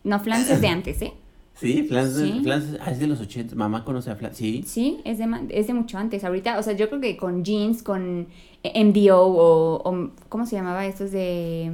[0.03, 1.13] No, Flans es de antes, ¿eh?
[1.59, 2.39] Sí, Flans, Sí.
[2.41, 3.53] Flans ah, es de los 80.
[3.55, 4.37] Mamá conoce a Flans.
[4.37, 4.63] Sí.
[4.65, 6.23] Sí, es de, es de mucho antes.
[6.23, 8.27] Ahorita, o sea, yo creo que con Jeans, con
[8.63, 10.85] eh, MDO o, o- ¿cómo se llamaba?
[10.85, 11.71] Estos de...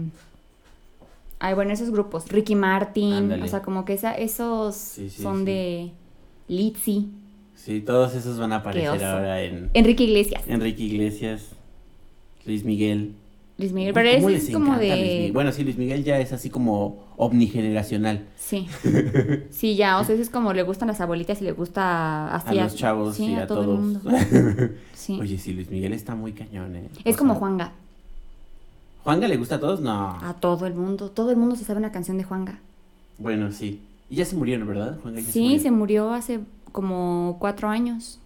[1.39, 2.27] Ay, bueno, esos grupos.
[2.29, 3.13] Ricky Martin.
[3.13, 3.43] Ándale.
[3.43, 5.45] O sea, como que esa, esos Sí, sí, son sí.
[5.45, 5.91] de
[6.47, 7.09] Litzy.
[7.55, 10.43] Sí, todos esos van a aparecer ahora en Enrique Iglesias.
[10.47, 11.47] Enrique Iglesias,
[12.45, 13.13] Luis Miguel.
[13.57, 13.93] Luis Miguel.
[13.93, 15.31] ¿Cómo Pero es como de...
[15.33, 18.25] Bueno, sí, Luis Miguel ya es así como omnigeneracional.
[18.35, 18.67] Sí.
[19.49, 22.35] Sí, ya, o sea, eso es como le gustan las abuelitas y le gusta A
[22.35, 23.79] así los chavos sí, y a, a todo el todos.
[23.79, 24.11] mundo.
[24.93, 25.17] Sí.
[25.21, 26.89] Oye, sí, Luis Miguel está muy cañón, ¿eh?
[27.05, 27.71] es O como sea, Juanga.
[29.05, 29.79] ¿Juanga le gusta a todos?
[29.79, 30.17] No.
[30.21, 31.09] A todo el mundo.
[31.11, 32.59] Todo el mundo se sabe una canción de Juanga.
[33.17, 33.79] Bueno, sí.
[34.09, 34.97] Y ya se murieron, ¿verdad?
[35.01, 35.59] Juanga ya Sí, murió.
[35.61, 36.39] se murió hace
[36.73, 38.19] como cuatro años.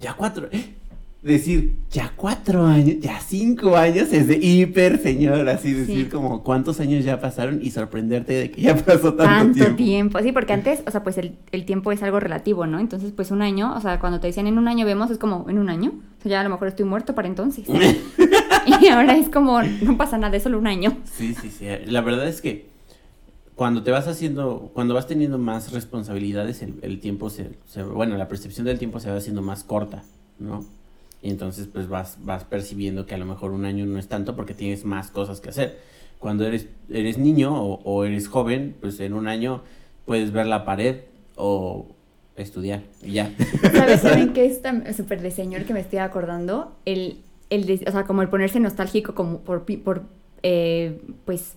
[0.00, 0.48] Ya cuatro.
[0.52, 0.74] ¡eh!
[1.22, 5.48] Decir, ya cuatro años, ya cinco años es de hiper, señor.
[5.48, 6.10] Así decir, Sí.
[6.10, 9.76] como cuántos años ya pasaron y sorprenderte de que ya pasó tanto, Tanto tiempo.
[9.76, 10.18] tiempo.
[10.20, 12.78] Sí, porque antes, o sea, pues el, el tiempo es algo relativo, ¿no?
[12.78, 15.46] Entonces, pues un año, o sea, cuando te decían en un año vemos, es como,
[15.48, 15.90] en un año.
[16.18, 17.64] O sea, ya a lo mejor estoy muerto para entonces.
[18.82, 20.96] y ahora es como, no pasa nada, es solo un año.
[21.04, 21.66] Sí, sí, sí.
[21.86, 22.68] La verdad es que
[23.54, 28.16] cuando te vas haciendo, cuando vas teniendo más responsabilidades, el, el tiempo se, se- bueno,
[28.16, 30.04] la percepción del tiempo se va haciendo más corta,
[30.38, 30.64] ¿no?
[31.20, 34.36] Y entonces pues vas, vas percibiendo que a lo mejor un año no es tanto
[34.36, 35.78] porque tienes más cosas que hacer.
[36.20, 39.62] Cuando eres, eres niño o, o eres joven, pues en un año
[40.06, 40.98] puedes ver la pared
[41.34, 41.86] o
[42.36, 43.32] estudiar y ya.
[43.72, 46.76] ¿Sabes también que es tan súper de señor que me estoy acordando?
[46.84, 47.18] El,
[47.50, 50.02] el o sea, como el ponerse nostálgico como por, por
[50.42, 51.54] eh, pues,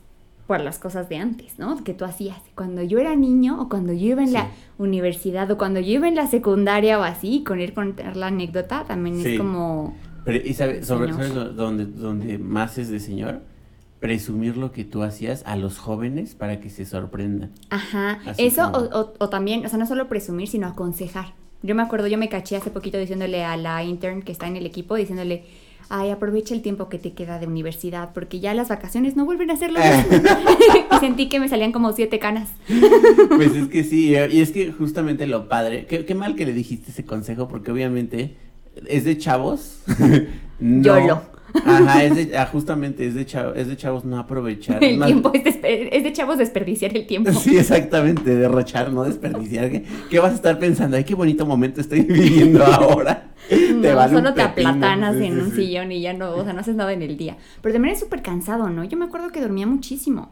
[0.48, 1.84] por las cosas de antes, ¿no?
[1.84, 2.38] Que tú hacías.
[2.56, 4.50] Cuando yo era niño o cuando yo iba en la
[4.80, 8.84] universidad o cuando yo iba en la secundaria o así, con ir contar la anécdota,
[8.86, 9.34] también Sí.
[9.34, 9.96] es como...
[10.26, 13.42] Pero, ¿y sobre, lo- donde, donde más es de señor?
[14.00, 17.52] Presumir lo que tú hacías a los jóvenes para que se sorprendan.
[17.70, 21.34] Ajá, Así eso como- o, o- o también, o sea, no solo presumir, sino aconsejar.
[21.64, 24.56] Yo me acuerdo, yo me caché hace poquito diciéndole a la intern que está en
[24.58, 25.44] el equipo, diciéndole,
[25.92, 29.52] ay, aprovecha el tiempo que te queda de universidad, porque ya las vacaciones no vuelven
[29.52, 30.30] a ser lo mismo.
[30.96, 32.50] y sentí que me salían como siete canas.
[33.30, 36.54] Pues es que sí, y es que justamente lo padre, qué, qué mal que le
[36.54, 38.36] dijiste ese consejo, porque obviamente
[38.88, 39.80] es de chavos.
[40.60, 40.84] no.
[40.84, 41.22] YOLO.
[41.66, 44.84] Ajá, es de, ah, justamente es de, chavos, es de chavos no aprovechar.
[44.84, 47.32] El tiempo es de, espe- es de chavos desperdiciar el tiempo.
[47.34, 49.70] Sí, exactamente, derrochar, no desperdiciar.
[49.70, 50.98] ¿Qué, qué vas a estar pensando?
[50.98, 53.32] Ay, qué bonito momento estoy viviendo ahora.
[53.76, 55.56] No, vale solo te aplatanas Sí, en sí, un sí.
[55.58, 57.38] sillón y ya no, o sea, no haces nada en el día.
[57.62, 58.84] Pero también es súper cansado, ¿no?
[58.86, 60.32] Yo me acuerdo que dormía muchísimo.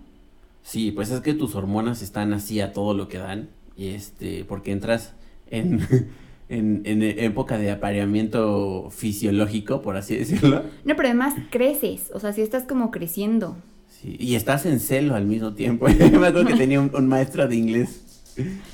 [0.61, 3.49] Sí, pues es que tus hormonas están así a todo lo que dan.
[3.75, 5.13] Y este, porque entras
[5.49, 5.79] en,
[6.49, 10.63] en, en época de apareamiento fisiológico, por así decirlo.
[10.83, 13.57] No, pero además creces, o sea, si estás como creciendo.
[14.01, 15.87] Sí, y estás en celo al mismo tiempo.
[15.89, 18.05] Yo me acuerdo que tenía un, un maestro de inglés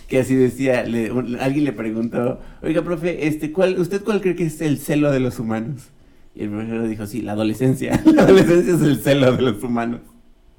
[0.08, 4.36] que así decía, le- un- alguien le preguntó, oiga, profe, este, ¿cuál, ¿usted cuál cree
[4.36, 5.84] que es el celo de los humanos?
[6.36, 8.00] Y el profesor dijo, sí, la adolescencia.
[8.06, 10.02] La adolescencia es el celo de los humanos.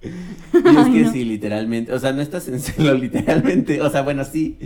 [0.02, 0.12] Y es
[0.76, 1.12] Ay, que no.
[1.12, 4.56] sí, literalmente, o sea, no estás en celo literalmente, o sea, bueno, sí.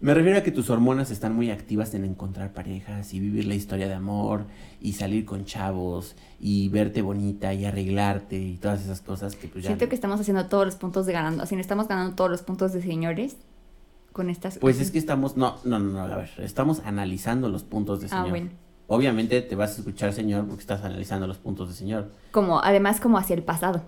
[0.00, 3.56] Me refiero a que tus hormonas están muy activas en encontrar parejas y vivir la
[3.56, 4.44] historia de amor
[4.80, 9.64] y salir con chavos y verte bonita y arreglarte y todas esas cosas que pues
[9.64, 9.70] ya...
[9.70, 12.42] Siento que estamos haciendo todos los puntos de ganando, así no estamos ganando todos los
[12.42, 13.36] puntos de señores
[14.12, 17.64] con estas Pues es que estamos, no, no, no, no, a ver, estamos analizando los
[17.64, 18.30] puntos de Ah, señor.
[18.30, 18.50] bueno.
[18.86, 22.10] Obviamente te vas a escuchar señor porque estás analizando los puntos de señor.
[22.30, 23.82] Como, además como hacia el pasado.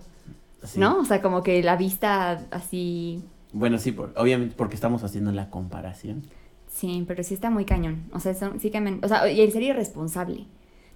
[0.75, 0.99] ¿no?
[0.99, 5.49] O sea, como que la vista así, Bueno, sí, por- obviamente porque estamos haciendo la
[5.49, 6.23] comparación.
[6.67, 8.03] sí, pero sí está muy cañón.
[8.13, 10.45] O sea, son- sí que me- o sea, y el ser irresponsable.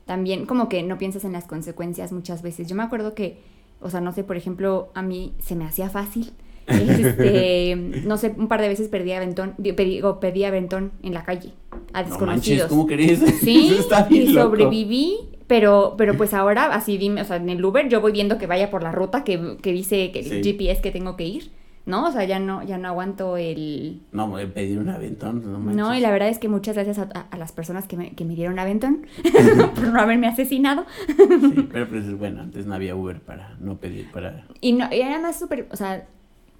[0.06, 2.68] También como que no piensas en las consecuencias muchas veces.
[2.68, 3.40] Yo me acuerdo que,
[3.82, 6.32] o sea, no sé, por ejemplo, a mí se me hacía fácil.
[6.68, 11.52] Este, no sé, un par de veces perdí aventón, digo, pedí, aventón en la calle
[11.94, 12.70] a No manches, desconocidos.
[12.70, 13.20] ¿cómo crees?
[13.42, 14.50] Sí, Eso y loco.
[14.50, 18.38] sobreviví Pero, pero pues ahora, así dime, o sea, en el Uber yo voy viendo
[18.38, 20.44] que vaya por la ruta que, que dice que el.
[20.44, 21.52] GPS que tengo que ir,
[21.86, 22.08] ¿no?
[22.08, 24.02] O sea, ya no, ya no aguanto el...
[24.12, 25.76] No, voy a pedir un aventón, no manches.
[25.76, 28.12] No, y la verdad es que muchas gracias a, a- a las personas que me,
[28.14, 29.06] que me dieron aventón
[29.76, 30.86] por no haberme asesinado.
[31.08, 34.46] Sí, pero pues bueno, antes no había Uber para no pedir, para...
[34.62, 36.08] Y, no, y era más súper, o sea,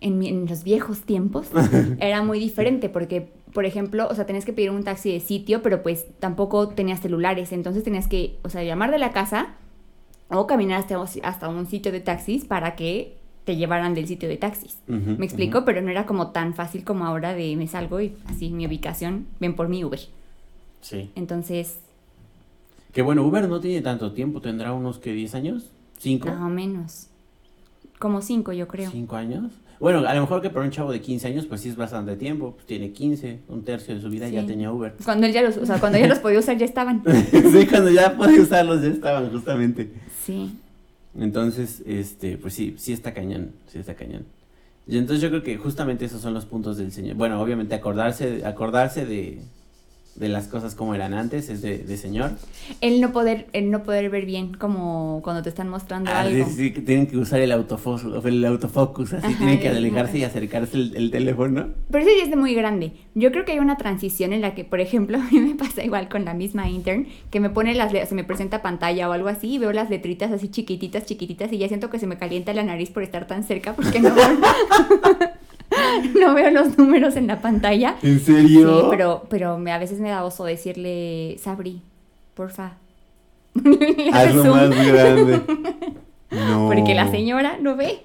[0.02, 1.50] en, mi- en los viejos tiempos
[2.00, 5.62] era muy diferente porque, por ejemplo, o sea, tenías que pedir un taxi de sitio,
[5.64, 9.56] pero pues tampoco tenías celulares, entonces tenías que, o sea, llamar de la casa
[10.30, 14.38] o caminar hasta, hasta un sitio de taxis para que te llevaran del sitio de
[14.38, 14.78] taxis.
[14.90, 15.66] Ujú, Me explico, ujú.
[15.66, 19.28] pero no era como tan fácil como ahora de me salgo y así mi ubicación,
[19.40, 20.00] ven por mi Uber.
[20.82, 21.12] Sí.
[21.16, 21.78] Entonces,
[22.92, 26.50] Que bueno, Uber no tiene tanto tiempo, tendrá unos que 10 años, 5, más o
[26.50, 27.08] menos.
[28.00, 28.90] Como cinco, yo creo.
[28.92, 29.52] 5 años.
[29.80, 32.16] Bueno, a lo mejor que para un chavo de 15 años, pues sí es bastante
[32.16, 34.48] tiempo, pues tiene 15, un tercio de su vida ya Sí.
[34.48, 34.96] tenía Uber.
[35.04, 37.04] Cuando él ya los, o sea, cuando ya los podía usar ya estaban.
[37.52, 39.92] sí, cuando ya podía usarlos ya estaban justamente.
[40.24, 40.58] Sí.
[41.18, 44.26] Entonces, este, pues sí, sí está cañón, sí está cañón.
[44.88, 47.16] Y entonces yo creo que justamente esos son los puntos del señor.
[47.16, 49.42] Bueno, obviamente acordarse, acordarse de,
[50.16, 52.32] de las cosas como eran antes, es de, de señor.
[52.82, 56.46] El no poder, el no poder ver bien como cuando te están mostrando Ah, algo.
[56.46, 60.18] sí, sí, que tienen que usar el autofocus, el autofocus, así Ajá, tienen que alejarse
[60.20, 61.68] y acercarse el, el teléfono.
[61.92, 62.94] Pero eso ya es de muy grande.
[63.14, 65.84] Yo creo que hay una transición en la que, por ejemplo, a mí me pasa
[65.84, 69.28] igual con la misma intern, que me pone las, se me presenta pantalla o algo
[69.28, 72.54] así y veo las letritas así chiquititas, chiquititas y ya siento que se me calienta
[72.54, 74.16] la nariz por estar tan cerca porque no
[76.20, 77.96] no veo los números en la pantalla.
[78.02, 78.88] ¿En Sí, serio?
[78.90, 81.82] pero, pero me, a veces me da oso decirle, Sabri,
[82.34, 82.74] porfa.
[84.14, 85.42] Hazlo más grande.
[86.32, 86.68] No.
[86.74, 88.00] Porque la señora no ve.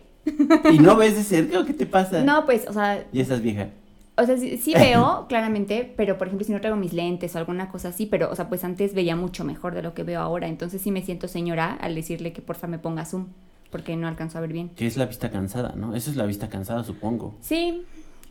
[0.72, 2.22] ¿Y no ves de cerca o qué te pasa?
[2.22, 3.68] No, pues, o sea, Y estás vieja.
[4.16, 7.38] O sea, sí, sí veo claramente, pero por ejemplo, si no traigo mis lentes o
[7.38, 10.20] alguna cosa así, pero, o sea, pues antes veía mucho mejor de lo que veo
[10.20, 10.46] ahora.
[10.46, 13.28] Entonces sí me siento señora al decirle que porfa me ponga zoom,
[13.70, 14.70] porque no alcanzo a ver bien.
[14.70, 15.94] Que es la vista cansada, ¿no?
[15.94, 17.34] Eso es la vista cansada, supongo.
[17.40, 17.82] Sí,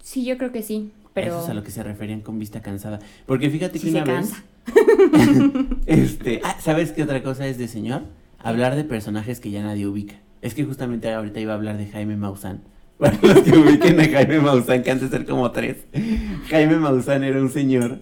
[0.02, 2.62] sí, yo creo que sí, pero Eso es a lo que se referían con vista
[2.62, 3.00] cansada.
[3.26, 4.16] Porque fíjate que sí se una vez.
[4.16, 4.44] cansa.
[5.86, 8.04] Este, ah, ¿sabes qué otra cosa es de señor?
[8.38, 10.16] Hablar de personajes que ya nadie ubica.
[10.42, 12.62] Es que justamente ahorita iba a hablar de Jaime Maussan.
[13.00, 15.78] Para los que ubiquen a Jaime Maussan, que antes ser como tres.
[16.50, 18.00] Jaime Maussan era un señor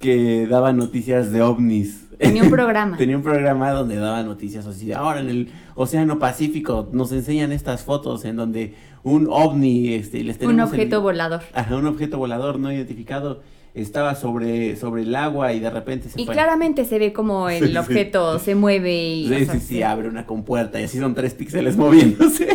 [0.00, 2.03] que daba noticias de ovnis.
[2.18, 2.96] Tenía un programa.
[2.98, 4.92] Tenía un programa donde daba noticias así.
[4.92, 10.36] Ahora en el Océano Pacífico nos enseñan estas fotos en donde un ovni, este, les
[10.36, 11.42] Un tenemos el- objeto volador.
[11.52, 13.42] Ajá, un objeto volador no identificado
[13.74, 16.34] estaba sobre, sobre el agua y de repente se Y fue.
[16.34, 17.76] claramente se ve como Sí, el sí.
[17.76, 19.28] objeto se mueve y...
[19.28, 22.46] Sí, o sea, sí, sí, abre una compuerta y así son tres píxeles moviéndose.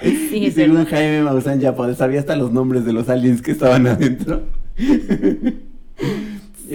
[0.00, 0.84] sí, y según.
[0.86, 4.42] Jaime Maussan ya sabía hasta los nombres de los aliens que estaban adentro.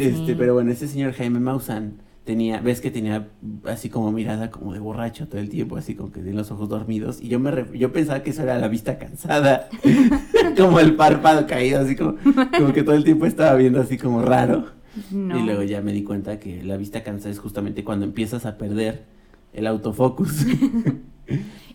[0.08, 3.28] Este, pero bueno, ese señor Jaime Maussan tenía, ves que tenía
[3.66, 6.70] así como mirada como de borracho todo el tiempo, así como que tiene los ojos
[6.70, 7.22] dormidos.
[7.22, 9.68] Y yo me yo pensaba que eso era la vista cansada.
[10.58, 12.16] como el párpado caído, así como,
[12.58, 14.66] como que todo el tiempo estaba viendo así como raro.
[15.12, 15.38] No.
[15.40, 18.58] Y luego ya me di cuenta que la vista cansada es justamente cuando empiezas a
[18.58, 19.06] perder
[19.54, 20.46] el autofocus.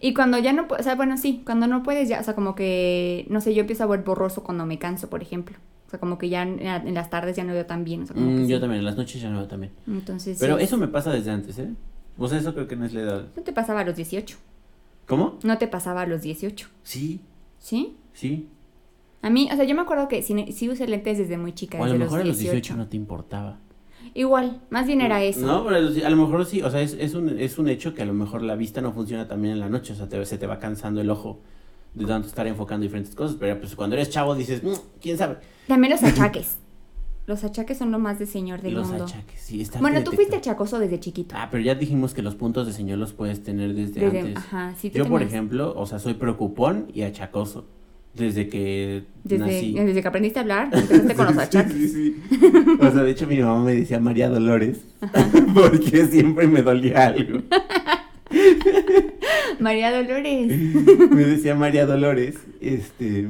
[0.00, 2.54] Y cuando ya no, o sea, bueno, sí, cuando no puedes ya, o sea, como
[2.54, 5.56] que, no sé, yo empiezo a ver borroso cuando me canso, por ejemplo.
[5.86, 8.06] O sea, como que ya en, en las tardes ya no veo tan bien, o
[8.06, 8.60] sea, como Mm, que yo sí.
[8.60, 9.72] también, en las noches ya no veo también.
[9.86, 10.64] Entonces, Pero sí.
[10.64, 11.70] eso me pasa desde antes, ¿eh?
[12.18, 13.26] O sea, eso creo que no es la edad.
[13.36, 14.36] No te pasaba a los 18.
[15.06, 15.38] ¿Cómo?
[15.42, 16.68] No te pasaba a los 18.
[16.82, 17.20] Sí,
[17.58, 17.96] ¿Sí?
[18.12, 18.48] sí.
[19.22, 21.78] A mí, o sea, yo me acuerdo que sí, sí usé lentes desde muy chica,
[21.80, 22.52] O a lo mejor a los los 18.
[22.52, 23.58] 18 no te importaba.
[24.12, 25.46] Igual, más bien era eso.
[25.46, 27.68] No, pero a los- a lo mejor sí, o sea, es, es, un, es un
[27.68, 30.08] hecho que a lo mejor la vista no funciona también en la noche, o sea,
[30.08, 31.40] te- se te va cansando el ojo
[31.94, 35.36] de tanto estar enfocando diferentes cosas, pero pues cuando eres chavo dices, "Mm, ¿quién sabe?
[35.68, 36.58] También los achaques.
[37.26, 39.04] los achaques son lo más de señor del Los mundo.
[39.04, 41.34] achaques, sí, está Bueno, tú fuiste achacoso desde chiquito.
[41.38, 44.36] Ah, pero ya dijimos que los puntos de señor los puedes tener desde, Desde- antes.
[44.36, 47.64] ajá, sí, Yo, por ejemplo, o sea, soy preocupón y achacoso.
[48.14, 49.72] Desde que Desde, nací.
[49.72, 51.72] desde que aprendiste a hablar, empezaste con los Sí, achaques.
[51.72, 52.16] sí, sí.
[52.80, 54.82] O sea, de hecho mi mamá me decía María Dolores
[55.54, 57.40] porque siempre me dolía algo.
[59.60, 60.52] María Dolores.
[61.10, 63.28] Me decía María Dolores, este,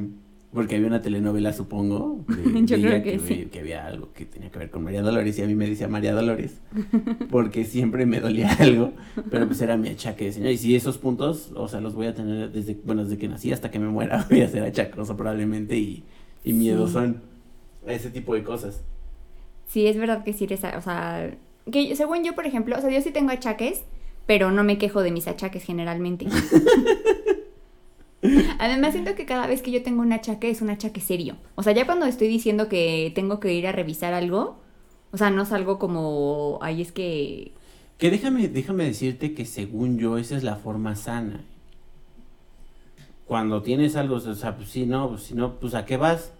[0.53, 3.47] porque había una telenovela, supongo, de, Yo de creo que sí.
[3.51, 5.87] que había algo que tenía que ver con María Dolores y a mí me decía
[5.87, 6.59] María Dolores
[7.29, 8.93] porque siempre me dolía algo,
[9.29, 10.51] pero pues era mi achaque, señor.
[10.51, 13.51] Y si esos puntos, o sea, los voy a tener desde, bueno, desde que nací
[13.51, 16.03] hasta que me muera, voy a ser achacoso probablemente y,
[16.43, 17.21] y miedosón
[17.87, 18.81] a ese tipo de cosas.
[19.67, 21.31] Sí, es verdad que sí o sea,
[21.71, 23.83] que según yo, por ejemplo, o sea, yo sí tengo achaques,
[24.25, 26.27] pero no me quejo de mis achaques generalmente.
[28.59, 31.37] Además, siento que cada vez que yo tengo un achaque es un achaque serio.
[31.55, 34.57] O sea, ya cuando estoy diciendo que tengo que ir a revisar algo,
[35.11, 37.51] o sea, no salgo como, ay, es que...
[37.97, 41.43] Que déjame, déjame decirte que según yo esa es la forma sana.
[43.25, 46.31] Cuando tienes algo, o sea, pues si no, pues si no, pues a qué vas.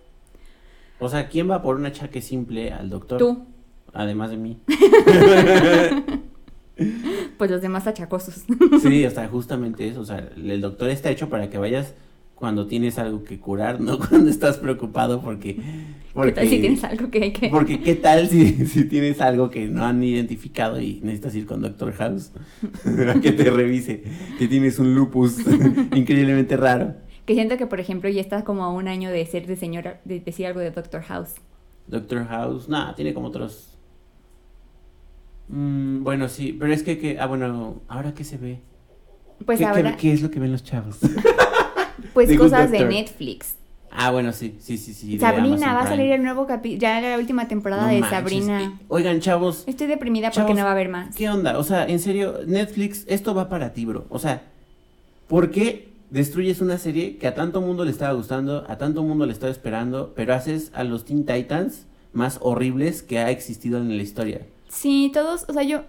[1.00, 3.20] O sea, ¿quién va por un achaque simple al doctor?
[3.20, 3.46] Tú,
[3.94, 4.58] Además de mí.
[7.38, 8.44] pues los demás achacosos.
[8.82, 10.02] Sí, o sea, justamente eso.
[10.02, 11.94] O sea, el doctor está hecho para que vayas
[12.36, 15.56] cuando tienes algo que curar, no cuando estás preocupado porque...
[16.14, 17.50] ¿Qué tal si tienes algo que hay que...?
[17.50, 21.62] Porque qué tal si, si tienes algo que no han identificado y necesitas ir con
[21.62, 22.32] Doctor House
[23.16, 24.04] a que te revise,
[24.38, 25.40] que tienes un lupus
[25.96, 26.96] increíblemente raro.
[27.26, 30.00] Que siento que, por ejemplo, ya estás como a un año de ser de señora,
[30.06, 31.36] de decir algo de Doctor House.
[31.88, 33.75] Doctor House, nada, tiene como otros...
[35.48, 37.20] Mm, bueno, sí, pero es que, que...
[37.20, 38.60] Ah, bueno, ¿ahora qué se ve?
[39.46, 40.98] Pues ¿Qué, qué- ahora, qué es lo que ven los chavos?
[42.14, 42.86] pues The cosas de.
[42.86, 43.56] Netflix.
[43.92, 45.20] ah, bueno, sí, sí, sí, sí.
[45.20, 48.64] Sabrina, va a salir el nuevo capítulo, ya la última temporada No de manches, Sabrina.
[48.64, 51.16] eh, Oigan, chavos, Estoy deprimida porque no va a haber más.
[51.16, 51.58] ¿Qué onda?
[51.60, 54.06] O sea, en serio, Netflix, esto va para ti, bro.
[54.10, 54.44] O sea,
[55.28, 59.26] ¿por qué destruyes una serie que a tanto mundo le estaba gustando, a tanto mundo
[59.26, 63.96] le estaba esperando, pero haces a los Teen Titans más horribles que ha existido en
[63.98, 64.42] la historia?
[64.76, 65.84] Sí, todos, o sea, yo,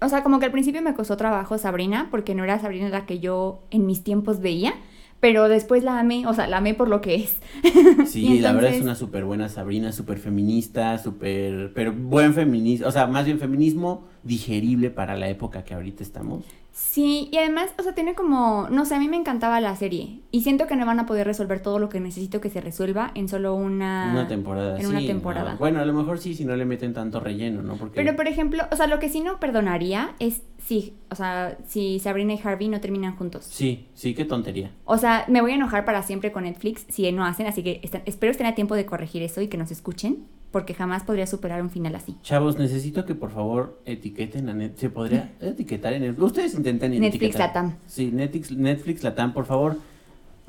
[0.00, 3.06] o sea, como que al principio me costó trabajo Sabrina, porque no era Sabrina la
[3.06, 4.74] que yo en mis tiempos veía,
[5.20, 7.36] pero después la amé, o sea, la amé por lo que es.
[8.06, 12.90] Sí, la verdad es una súper buena Sabrina, súper feminista, súper, pero buen feminismo, o
[12.90, 16.44] sea, más bien feminismo digerible para la época que ahorita estamos.
[16.78, 20.20] Sí, y además, o sea, tiene como, no sé, a mí me encantaba la serie
[20.30, 23.10] y siento que no van a poder resolver todo lo que necesito que se resuelva
[23.16, 24.10] en solo una...
[24.12, 24.78] una temporada.
[24.78, 25.54] En una sí, temporada.
[25.54, 25.58] no.
[25.58, 27.74] Bueno, a lo mejor sí, si no le meten tanto relleno, ¿no?
[27.74, 27.96] Porque...
[27.96, 31.98] Pero por ejemplo, o sea, lo que sí no perdonaría es si, o sea, si
[31.98, 33.46] Sabrina y Harvey no terminan juntos.
[33.50, 34.70] Sí, sí, qué tontería.
[34.84, 37.80] O sea, me voy a enojar para siempre con Netflix si no hacen, así que
[37.82, 41.26] están- espero estén a tiempo de corregir eso y que nos escuchen, porque jamás podría
[41.26, 42.16] superar un final así.
[42.22, 44.76] Chavos, necesito que por favor etiqueten a Net.
[44.76, 46.22] ¿Se podría etiquetar en el...
[46.22, 47.48] Ustedes intenten Netflix etiquetar.
[47.48, 47.76] Latam.
[47.86, 49.76] Sí, Netflix, Netflix Latam, por favor.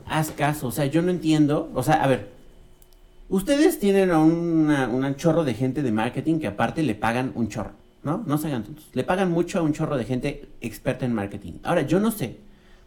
[0.06, 0.68] Haz caso.
[0.68, 1.70] O sea, yo no entiendo.
[1.74, 2.30] O sea, a ver.
[3.30, 7.72] Ustedes tienen a un chorro de gente de marketing que aparte le pagan un chorro,
[8.04, 8.24] ¿no?
[8.26, 8.90] No se hagan tontos.
[8.94, 11.54] Le pagan mucho a un chorro de gente experta en marketing.
[11.64, 12.38] Ahora, yo no sé.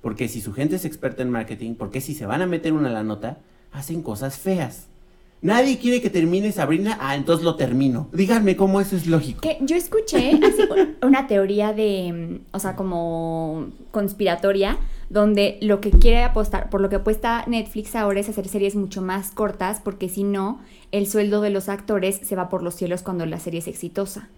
[0.01, 2.91] Porque si su gente es experta en marketing, porque si se van a meter una
[2.91, 3.39] la nota,
[3.73, 4.89] hacen cosas feas.
[5.43, 8.09] Nadie quiere que termine Sabrina, ah, entonces lo termino.
[8.13, 9.41] Díganme cómo eso es lógico.
[9.61, 10.39] Yo escuché
[11.03, 14.79] una teoría de, mm, o sea, como conspiratoria,
[15.11, 19.03] donde lo que quiere apostar, por lo que apuesta Netflix ahora es hacer series mucho
[19.03, 20.61] más cortas, porque si no,
[20.93, 24.29] el sueldo de los actores se va por los cielos cuando la serie es exitosa.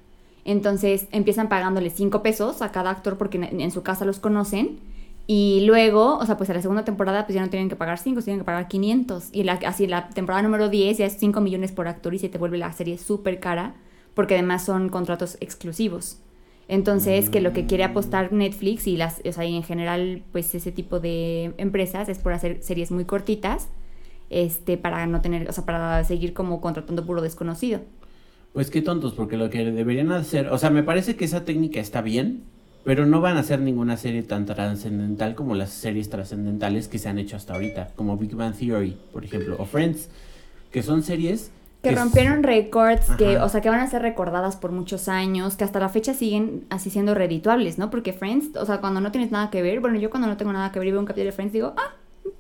[0.45, 4.79] Entonces empiezan pagándole 5 pesos a cada actor porque en, su casa los conocen.
[5.27, 7.99] Y luego, o sea, pues a la segunda temporada pues ya no tienen que pagar
[7.99, 9.31] 5, tienen que pagar 500.
[9.33, 12.29] Y la, así la temporada número 10 ya es 5 millones por actor y se
[12.29, 13.75] te vuelve la serie súper cara
[14.15, 16.19] porque además son contratos exclusivos.
[16.67, 20.55] Entonces, que lo que quiere apostar Netflix y las, o sea, y en general, pues
[20.55, 23.69] ese tipo de empresas es por hacer series muy cortitas,
[24.31, 27.81] este, para no tener, o sea, para seguir como contratando puro desconocido.
[28.55, 31.81] Pues qué tontos, porque lo que deberían hacer, o sea, me parece que esa técnica
[31.81, 32.45] está bien,
[32.85, 37.09] pero no van a hacer ninguna serie tan trascendental como las series trascendentales que se
[37.09, 40.09] han hecho hasta ahorita, como Big Bang Theory, por ejemplo, o Friends,
[40.71, 41.51] que son series
[41.83, 45.65] Que rompieron récords, que, o sea, que van a ser recordadas por muchos años, que
[45.65, 47.91] hasta la fecha siguen así siendo redituables, ¿no?
[47.91, 50.53] Porque Friends, o sea, cuando no tienes nada que ver, bueno, yo cuando no tengo
[50.53, 51.95] nada que ver y veo un capítulo de Friends, digo, ah,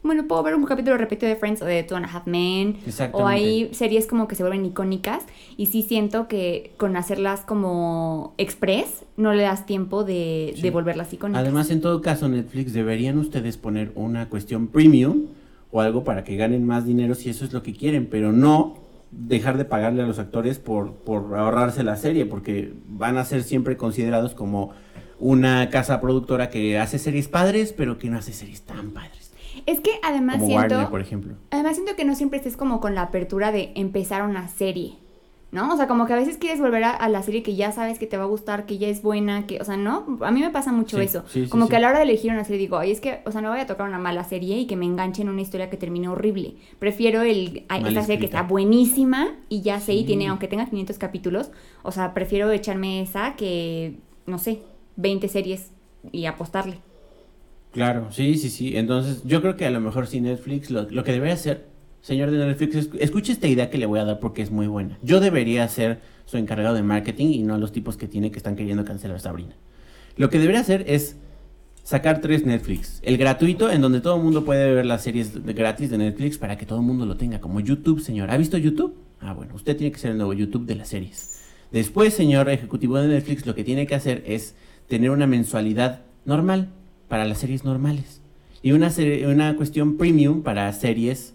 [0.05, 2.77] bueno, puedo ver un capítulo repetido de Friends o de Two and a Half Men.
[3.13, 5.25] O hay series como que se vuelven icónicas
[5.57, 10.63] y sí siento que con hacerlas como express no le das tiempo de, Sí.
[10.63, 11.41] de volverlas icónicas.
[11.43, 15.23] Además, en todo caso, Netflix deberían ustedes poner una cuestión premium
[15.73, 18.75] o algo para que ganen más dinero si eso es lo que quieren, pero no
[19.11, 23.43] dejar de pagarle a los actores por, por ahorrarse la serie, porque van a ser
[23.43, 24.73] siempre considerados como
[25.19, 29.24] una casa productora que hace series padres, pero que no hace series tan padres.
[29.67, 30.75] Es que además Como siento...
[30.75, 31.35] Warner, por ejemplo.
[31.51, 34.95] Además siento que no siempre estés como con la apertura de empezar una serie,
[35.53, 35.73] ¿no?
[35.73, 37.99] O sea, como que a veces quieres volver a, a la serie que ya sabes
[37.99, 40.19] que te va a gustar, que ya es buena, que, o sea, ¿no?
[40.21, 41.25] A mí me pasa mucho Sí, eso.
[41.29, 43.21] sí, sí, como que a la hora de elegir una serie digo, ay, es que,
[43.25, 45.41] o sea, no voy a tocar una mala serie y que me enganche en una
[45.41, 46.57] historia que termine horrible.
[46.79, 50.67] Prefiero el, Mal esta serie que está buenísima y ya sé y tiene, aunque tenga
[50.67, 51.51] 500 capítulos,
[51.83, 53.97] o sea, prefiero echarme esa que,
[54.27, 54.61] no sé,
[54.97, 55.71] 20 series
[56.12, 56.79] y apostarle.
[57.75, 58.77] Claro, sí, sí, sí.
[58.77, 61.66] Entonces, yo creo que a lo mejor si Netflix, lo, lo que debería hacer,
[62.03, 64.68] señor de Netflix, es- escuche esta idea que le voy a dar porque es muy
[64.68, 64.97] buena.
[65.03, 68.55] Yo debería ser su encargado de marketing y no los tipos que tiene que están
[68.55, 69.57] queriendo cancelar Sabrina.
[70.16, 71.16] Lo que debería hacer es
[71.83, 73.01] sacar tres Netflix.
[73.03, 76.39] El gratuito, en donde todo el mundo puede ver las series de- gratis de Netflix
[76.39, 78.31] para que todo el mundo lo tenga, como YouTube, señor.
[78.31, 78.95] ¿Ha visto YouTube?
[79.20, 81.41] Ah, bueno, usted tiene que ser el nuevo YouTube de las series.
[81.72, 84.55] Después, señor ejecutivo de Netflix, lo que tiene que hacer es
[84.87, 86.68] tener una mensualidad normal
[87.09, 88.21] para las series normales
[88.63, 91.35] y una, serie- una cuestión premium para series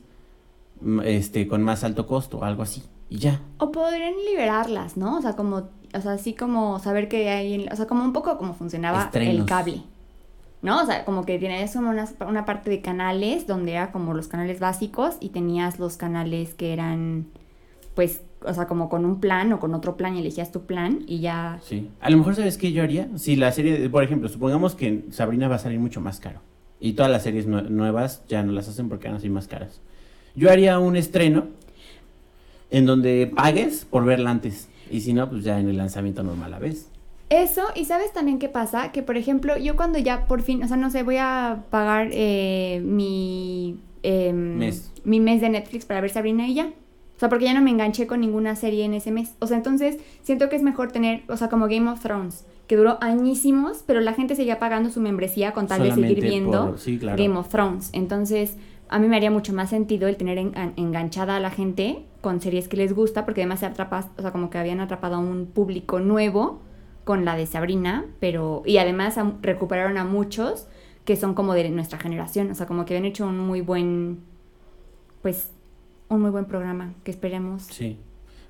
[0.82, 2.84] mm, este, con más alto costo, algo así.
[3.10, 3.42] Y ya.
[3.58, 5.18] O podrían liberarlas, ¿no?
[5.18, 5.56] O sea, como,
[5.94, 9.10] o sea, así como saber que hay, en- o sea, como un poco como funcionaba
[9.32, 9.84] el cable.
[10.62, 10.82] ¿No?
[10.82, 14.28] O sea, como que tenías como una, una parte de canales donde era como los
[14.28, 17.28] canales básicos y tenías los canales que eran,
[17.96, 21.04] pues, o sea, como con un plan o con otro plan y elegías tu plan
[21.08, 21.60] y ya.
[21.64, 21.90] Sí.
[22.02, 23.08] A lo mejor, ¿sabes qué yo haría?
[23.18, 26.40] Si la serie, por ejemplo, supongamos que Sabrina va a salir mucho más caro.
[26.80, 29.48] Y todas las series nue- nuevas ya no las hacen porque van a ser más
[29.48, 29.82] caras.
[30.36, 31.48] Yo haría un estreno
[32.72, 34.70] en donde pagues por verla antes.
[34.92, 36.88] Y si no, pues ya en el lanzamiento normal la ves.
[37.30, 40.68] Eso, y sabes también qué pasa, que por ejemplo, yo cuando ya por fin, o
[40.68, 44.92] sea, no sé, voy a pagar eh, mi, em, Mes.
[45.04, 46.70] mi mes de Netflix para ver Sabrina y ya.
[47.20, 49.34] O sea, porque ya no me enganché con ninguna serie en ese mes.
[49.40, 52.78] O sea, entonces siento que es mejor tener, o sea, como Game of Thrones, que
[52.78, 56.80] duró añísimos, pero la gente seguía pagando su membresía con tal de seguir viendo por-
[56.80, 57.22] sí, claro.
[57.22, 57.90] Game of Thrones.
[57.92, 58.56] Entonces,
[58.88, 62.40] a mí me haría mucho más sentido el tener en- enganchada a la gente con
[62.40, 65.20] series que les gusta, porque además se atrapas, o sea, como que habían atrapado a
[65.20, 66.62] un público nuevo
[67.04, 70.68] con la de Sabrina, pero y además a- recuperaron a muchos
[71.04, 74.20] que son como de nuestra generación, o sea, como que habían hecho un muy buen
[75.22, 75.50] pues
[76.10, 77.64] un muy buen programa que esperemos.
[77.64, 77.98] Sí.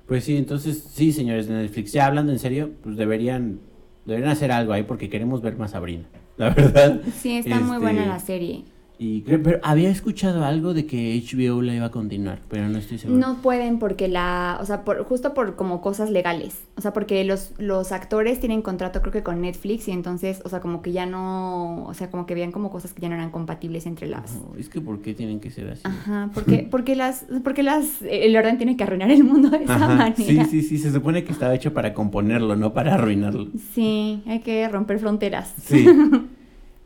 [0.06, 3.60] Pues sí, entonces, sí, señores de Netflix, ya hablando en serio, pues deberían,
[4.06, 6.04] deberían hacer algo ahí porque queremos ver más Sabrina.
[6.36, 7.00] La verdad.
[7.16, 8.64] Sí, está muy Este, buena la serie.
[9.02, 12.76] Y creo, pero había escuchado algo de que HBO la iba a continuar, pero no
[12.76, 13.18] estoy seguro.
[13.18, 16.60] No pueden porque la, o sea, por, justo por como cosas legales.
[16.76, 20.50] O sea, porque los, los actores tienen contrato creo que con Netflix y entonces, o
[20.50, 23.14] sea, como que ya no, o sea, como que veían como cosas que ya no
[23.14, 24.34] eran compatibles entre las.
[24.34, 25.80] No, es que ¿por qué tienen que ser así?
[25.84, 29.76] Ajá, porque, porque las, porque las, el orden tiene que arruinar el mundo de esa
[29.76, 30.14] Ajá, manera.
[30.14, 33.48] Sí, sí, sí, se supone que estaba hecho para componerlo, no para arruinarlo.
[33.74, 35.54] Sí, hay que romper fronteras.
[35.64, 35.86] Sí.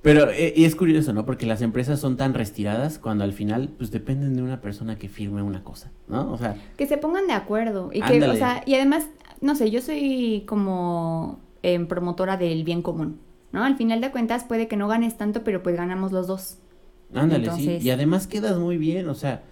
[0.04, 1.24] Pero eh, y es curioso, ¿no?
[1.24, 5.08] Porque las empresas son tan retiradas cuando al final, pues dependen de una persona que
[5.08, 6.30] firme una cosa, ¿no?
[6.30, 7.88] O sea, Que se pongan de acuerdo.
[7.90, 9.06] Y que, o sea, y además,
[9.40, 13.18] no sé, yo soy como em, promotora del bien común,
[13.50, 13.64] ¿no?
[13.64, 16.58] Al final de cuentas puede que no ganes tanto, pero pues ganamos los dos.
[17.14, 17.88] ándale, Entonces- sí.
[17.88, 19.42] Y además quedas muy bien, o sea,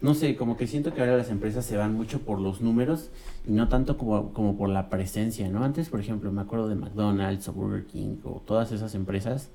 [0.00, 3.10] no sé, como que siento que ahora las empresas se van mucho por los números
[3.46, 5.62] y no tanto como, como por la presencia, ¿no?
[5.62, 9.50] Antes, por ejemplo, me acuerdo de McDonald's o Burger King o todas esas empresas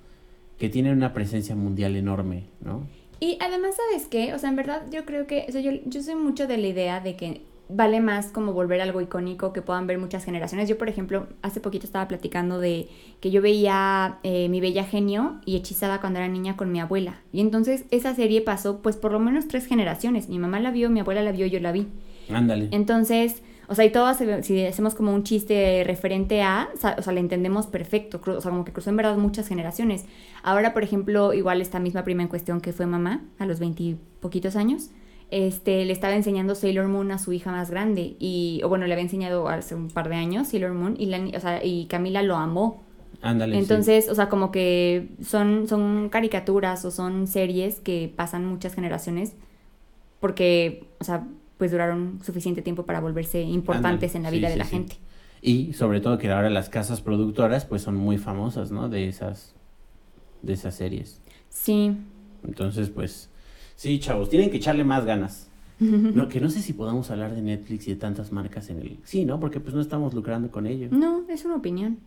[0.59, 2.85] que tienen una presencia mundial enorme, ¿no?
[3.19, 4.33] Y además, ¿sabes qué?
[4.33, 6.67] O sea, en verdad yo creo que, o sea, yo, yo soy mucho de la
[6.67, 10.67] idea de que vale más como volver algo icónico que puedan ver muchas generaciones.
[10.67, 12.87] Yo, por ejemplo, hace poquito estaba platicando de
[13.21, 17.21] que yo veía eh, Mi Bella Genio y Hechizada cuando era niña con mi abuela.
[17.31, 20.29] Y entonces esa serie pasó pues por lo menos tres generaciones.
[20.29, 21.87] Mi mamá la vio, mi abuela la vio, yo la vi.
[22.29, 22.69] Ándale.
[22.71, 27.13] Entonces, o sea, y todos, se- si hacemos como un chiste referente a, o sea,
[27.13, 30.05] le entendemos perfecto, o sea, como que cruzó en verdad muchas generaciones.
[30.43, 34.55] Ahora, por ejemplo, igual esta misma prima en cuestión que fue mamá a los veintipoquitos
[34.55, 34.89] años,
[35.31, 38.93] este, le estaba enseñando Sailor Moon a su hija más grande, y, o bueno, le
[38.93, 42.23] había enseñado hace un par de años Sailor Moon, y, la, o sea, y Camila
[42.23, 42.83] lo amó.
[43.21, 43.53] Ándale.
[43.55, 43.59] sí.
[43.59, 49.35] Entonces, o sea, como que son, son caricaturas o son series que pasan muchas generaciones
[50.19, 51.27] porque, o sea,
[51.59, 54.71] pues duraron suficiente tiempo para volverse importantes en la sí, vida de sí, la sí.
[54.71, 54.95] gente.
[55.41, 58.89] Y sobre todo que ahora las casas productoras pues son muy famosas, ¿no?
[58.89, 59.53] De esas
[60.41, 61.21] de esas series.
[61.49, 61.91] Sí.
[62.47, 63.29] Entonces, pues
[63.75, 65.45] sí, chavos, tienen que echarle más ganas.
[65.79, 68.97] No, que no sé si podamos hablar de Netflix y de tantas marcas en el
[69.05, 69.39] Sí, ¿no?
[69.39, 70.89] Porque pues no estamos lucrando con ello.
[70.91, 71.99] No, es una opinión.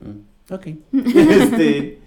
[0.00, 0.66] Mm, Ok.
[0.92, 2.00] este,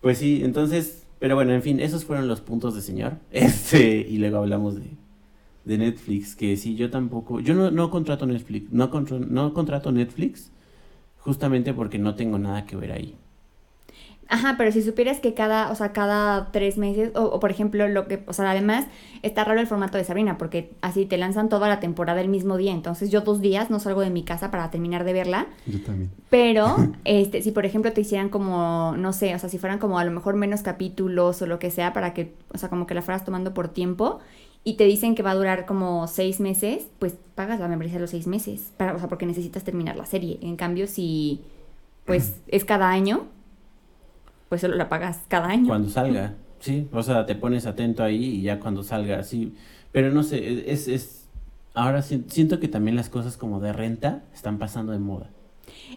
[0.00, 3.14] pues sí, entonces, pero bueno, en fin, esos fueron los puntos de señor.
[3.32, 4.90] Este, y luego hablamos de,
[5.64, 9.92] de Netflix, que sí, yo tampoco, yo no, no contrato Netflix, no, contro- no contrato
[9.92, 10.52] Netflix
[11.18, 13.16] justamente porque no tengo nada que ver ahí.
[14.28, 17.86] Ajá, pero si supieras que cada, o sea, cada tres meses, o, o por ejemplo,
[17.88, 18.86] lo que, o sea, además
[19.22, 22.56] está raro el formato de Sabrina, porque así te lanzan toda la temporada el mismo
[22.56, 25.80] día, entonces yo dos días no salgo de mi casa para terminar de verla, Yo
[25.82, 26.10] también.
[26.30, 29.98] Pero, este, si por ejemplo te hicieran como, no sé, o sea, si fueran como
[29.98, 32.94] a lo mejor menos capítulos o lo que sea para que, o sea, como que
[32.94, 34.20] la fueras tomando por tiempo
[34.64, 38.02] y te dicen que va a durar como seis meses, pues pagas la membresía de
[38.02, 40.38] los seis meses, para, o sea, porque necesitas terminar la serie.
[40.42, 41.40] En cambio, si,
[42.04, 43.26] pues, es cada año,
[44.48, 45.68] pues solo la pagas cada año.
[45.68, 49.54] Cuando salga, sí, o sea, te pones atento ahí y ya cuando salga, sí.
[49.92, 51.26] Pero no sé, es, es,
[51.74, 55.30] ahora si- siento que también las cosas como de renta están pasando de moda.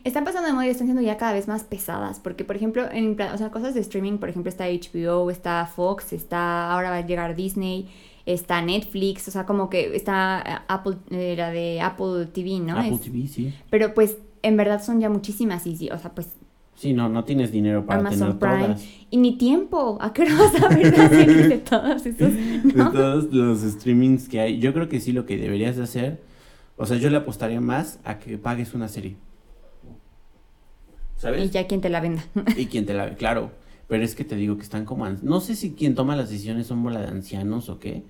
[0.03, 2.89] Están pasando de moda y están siendo ya cada vez más pesadas, porque por ejemplo,
[2.91, 6.97] en o sea, cosas de streaming, por ejemplo, está HBO, está Fox, está ahora va
[6.97, 7.89] a llegar Disney,
[8.26, 12.78] está Netflix, o sea, como que está eh, Apple, eh, la de Apple TV, ¿no?
[12.78, 13.53] Apple Es- TV, sí.
[13.69, 16.28] pero pues en verdad son ya muchísimas y sí, o sea, pues
[16.78, 18.63] Sí, no, no tienes dinero para Amazon tener Prime.
[18.76, 18.86] todas.
[19.09, 19.97] Y ni tiempo.
[20.01, 22.34] ¿A qué hora vas a ver las series de todos esos?
[22.36, 24.59] De todos los streamings que hay.
[24.59, 26.21] Yo creo que sí lo que deberías de hacer.
[26.76, 29.15] O sea, yo le apostaría más a que pagues una serie.
[31.15, 31.45] ¿Sabes?
[31.45, 32.23] Y ya quien te la venda.
[32.57, 33.51] Y quien te la ve, claro.
[33.88, 35.08] Pero es que te digo que están como...
[35.08, 38.04] No sé si quien toma las decisiones son bola de ancianos o qué.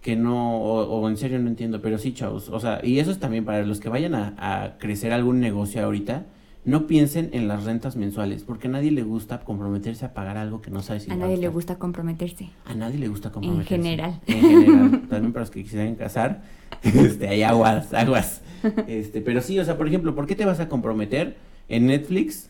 [0.00, 0.58] Que no...
[0.62, 1.82] O, o en serio no entiendo.
[1.82, 2.48] Pero sí, chavos.
[2.48, 5.84] O sea, y eso es también para los que vayan a, a crecer algún negocio
[5.84, 6.26] ahorita.
[6.64, 8.44] No piensen en las rentas mensuales.
[8.44, 11.38] Porque a nadie le gusta comprometerse a pagar algo que no sabe si A nadie
[11.38, 12.50] le gusta comprometerse.
[12.64, 13.74] A nadie le gusta comprometerse.
[13.76, 14.20] general.
[14.26, 15.08] En general.
[15.08, 16.42] También para los que quisieran casar.
[16.82, 18.40] Este, hay aguas, aguas.
[18.86, 21.36] Este, pero sí, o sea, por ejemplo, ¿por qué te vas a comprometer
[21.68, 22.48] en Netflix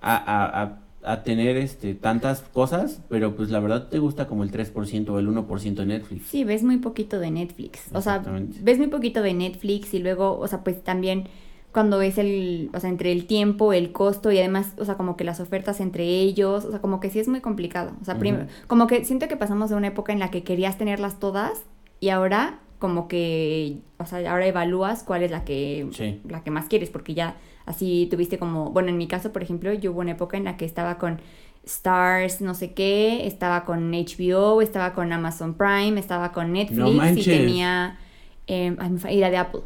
[0.00, 3.00] a, a, a, a tener este tantas cosas?
[3.08, 6.26] Pero pues la verdad te gusta como el 3% o el 1% de Netflix.
[6.26, 7.84] Sí, ves muy poquito de Netflix.
[7.92, 8.22] O sea,
[8.62, 11.28] ves muy poquito de Netflix y luego, o sea, pues también
[11.72, 15.16] cuando ves el, o sea, entre el tiempo, el costo y además, o sea, como
[15.16, 17.92] que las ofertas entre ellos, o sea, como que sí es muy complicado.
[18.00, 18.18] O sea,
[18.66, 21.62] como que siento que pasamos de una época en la que querías tenerlas todas
[22.00, 26.20] y ahora como que, o sea, ahora evalúas cuál es la que, Sí.
[26.28, 27.36] la que más quieres, porque ya
[27.68, 30.56] así tuviste como, bueno, en mi caso, por ejemplo, yo hubo una época en la
[30.56, 31.20] que estaba con
[31.64, 37.24] Stars, no sé qué, estaba con HBO, estaba con Amazon Prime, estaba con Netflix y
[37.24, 37.98] tenía,
[38.46, 38.74] eh,
[39.10, 39.60] y la de Apple.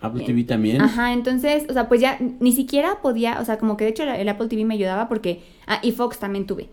[0.00, 0.80] Apple TV también.
[0.80, 4.02] Ajá, entonces, o sea, pues ya ni siquiera podía, o sea, como que de hecho
[4.02, 6.68] el Apple TV me ayudaba porque, ah, y Fox también tuve.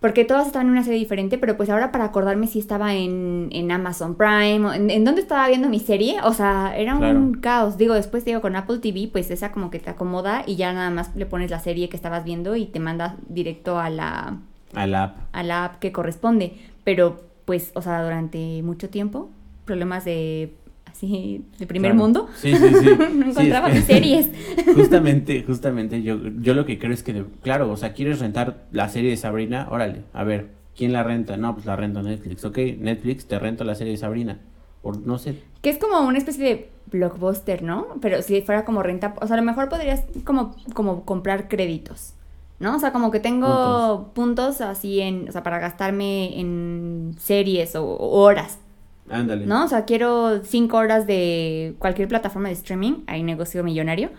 [0.00, 3.48] Porque todas estaban en una serie diferente, pero pues ahora para acordarme si estaba en,
[3.52, 7.34] en Amazon Prime, o en, en dónde estaba viendo mi serie, o sea, era un
[7.34, 7.76] caos.
[7.76, 10.88] Digo, después digo, con Apple TV, pues esa como que te acomoda y ya nada
[10.90, 14.38] más le pones la serie que estabas viendo y te manda directo a la,
[14.74, 15.16] A la app.
[15.32, 16.56] a la app que corresponde.
[16.82, 19.30] Pero pues, o sea, durante mucho tiempo,
[19.66, 20.54] problemas de
[20.90, 22.02] así de primer Claro.
[22.04, 22.86] mundo, Sí, sí, sí.
[23.14, 24.30] no Sí, encontraba es que- mis series.
[24.74, 28.64] Justamente, justamente, yo, yo lo que creo es que, de- claro, o sea, quieres rentar
[28.72, 31.36] la serie de Sabrina, órale, a ver, ¿quién la renta?
[31.36, 34.38] No, pues la renta Netflix, ok, Netflix, te rento la serie de Sabrina,
[34.82, 37.86] por no sé, Que es como una especie de blockbuster, ¿no?
[38.00, 42.14] Pero si fuera como renta, o sea, a lo mejor podrías como, como comprar créditos,
[42.60, 42.76] ¿no?
[42.76, 47.84] O sea, como que tengo puntos, así en, o sea, para gastarme en series o,
[47.84, 48.58] o horas,
[49.10, 49.46] ándale.
[49.46, 49.64] ¿no?
[49.64, 54.10] O sea, quiero cinco horas de cualquier plataforma de streaming, hay negocio millonario,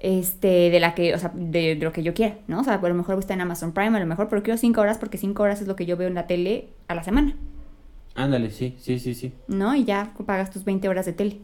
[0.00, 2.60] este, de la que, o sea, de, de lo que yo quiera, ¿no?
[2.60, 4.80] O sea, a lo mejor está en Amazon Prime, a lo mejor, pero quiero cinco
[4.80, 7.34] horas porque cinco horas es lo que yo veo en la tele a la semana,
[8.14, 9.32] Ándale, sí, sí, sí, sí.
[9.46, 9.76] ¿no?
[9.76, 11.38] Y ya pagas tus 20 horas de tele.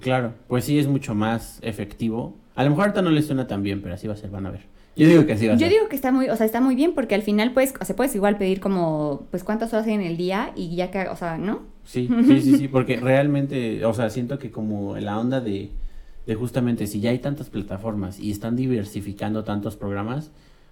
[0.00, 2.36] Claro, pues sí es mucho más efectivo.
[2.56, 4.44] A lo mejor ahorita no les suena tan bien, pero así va a ser, van
[4.46, 4.66] a ver.
[4.96, 5.70] Yo digo que así va a Yo ser.
[5.72, 7.94] digo que está muy, o sea, está muy bien porque al final pues, o sea,
[7.94, 11.14] puedes igual pedir como, pues cuántas horas hay en el día y ya que, o
[11.16, 11.60] sea, ¿no?
[11.84, 15.70] Sí, sí, sí, sí, porque realmente, o sea, siento que como la onda de,
[16.26, 20.30] de justamente si ya hay tantas plataformas y están diversificando tantos programas,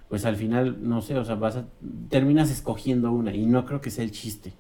[0.09, 1.67] pues al final, no sé, o sea, vas a,
[2.09, 4.55] terminas escogiendo una y no creo que sea el chiste,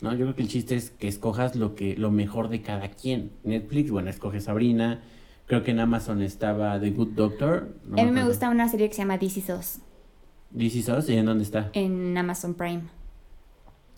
[0.00, 0.12] ¿no?
[0.12, 3.30] Yo creo que el chiste es que escojas lo que, lo mejor de cada quien.
[3.42, 5.00] Netflix, bueno, escoge Sabrina,
[5.46, 7.74] creo que en Amazon estaba The Good Doctor.
[7.86, 9.78] no a mí me gusta una serie que se llama This Is Us
[10.56, 11.70] This Is Us, ¿y en dónde está?
[11.72, 12.82] en Amazon Prime.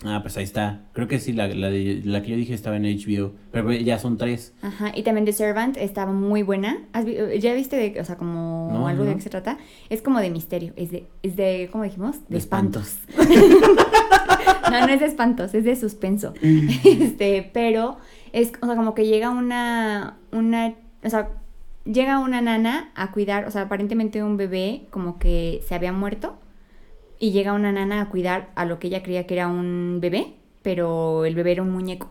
[0.04, 0.80] Ah, pues ahí está.
[0.92, 3.98] Creo que sí, la, la, de, la que yo dije estaba en HBO, pero ya
[3.98, 4.52] son tres.
[4.62, 6.78] Ajá, y también The Servant estaba muy buena.
[6.92, 9.58] ¿Has vi- ¿Ya viste de, o sea, como No, algo de qué se trata?
[9.90, 12.16] Es como de misterio, es de, es de, ¿cómo dijimos?
[12.28, 12.96] De espantos.
[14.70, 16.34] no, no es de espantos, es de suspenso.
[16.42, 17.98] este, pero
[18.32, 20.74] es, o sea, como que llega una, una,
[21.04, 21.30] o sea,
[21.84, 26.38] llega una nana a cuidar, o sea, aparentemente un bebé como que se había muerto
[27.22, 30.34] y llega una nana a cuidar a lo que ella creía que era un bebé,
[30.62, 32.10] pero el bebé era un muñeco.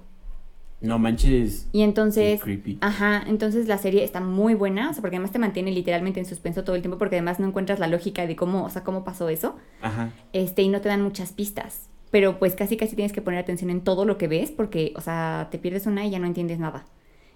[0.80, 1.68] No manches.
[1.74, 2.78] Y entonces, creepy.
[2.80, 6.26] ajá, entonces la serie está muy buena, o sea, porque además te mantiene literalmente en
[6.26, 9.04] suspenso todo el tiempo, porque además no encuentras la lógica de cómo, o sea, cómo
[9.04, 10.14] pasó eso, Ajá.
[10.32, 11.90] este, y no te dan muchas pistas.
[12.10, 15.02] Pero pues casi casi tienes que poner atención en todo lo que ves, porque, o
[15.02, 16.86] sea, te pierdes una y ya no entiendes nada.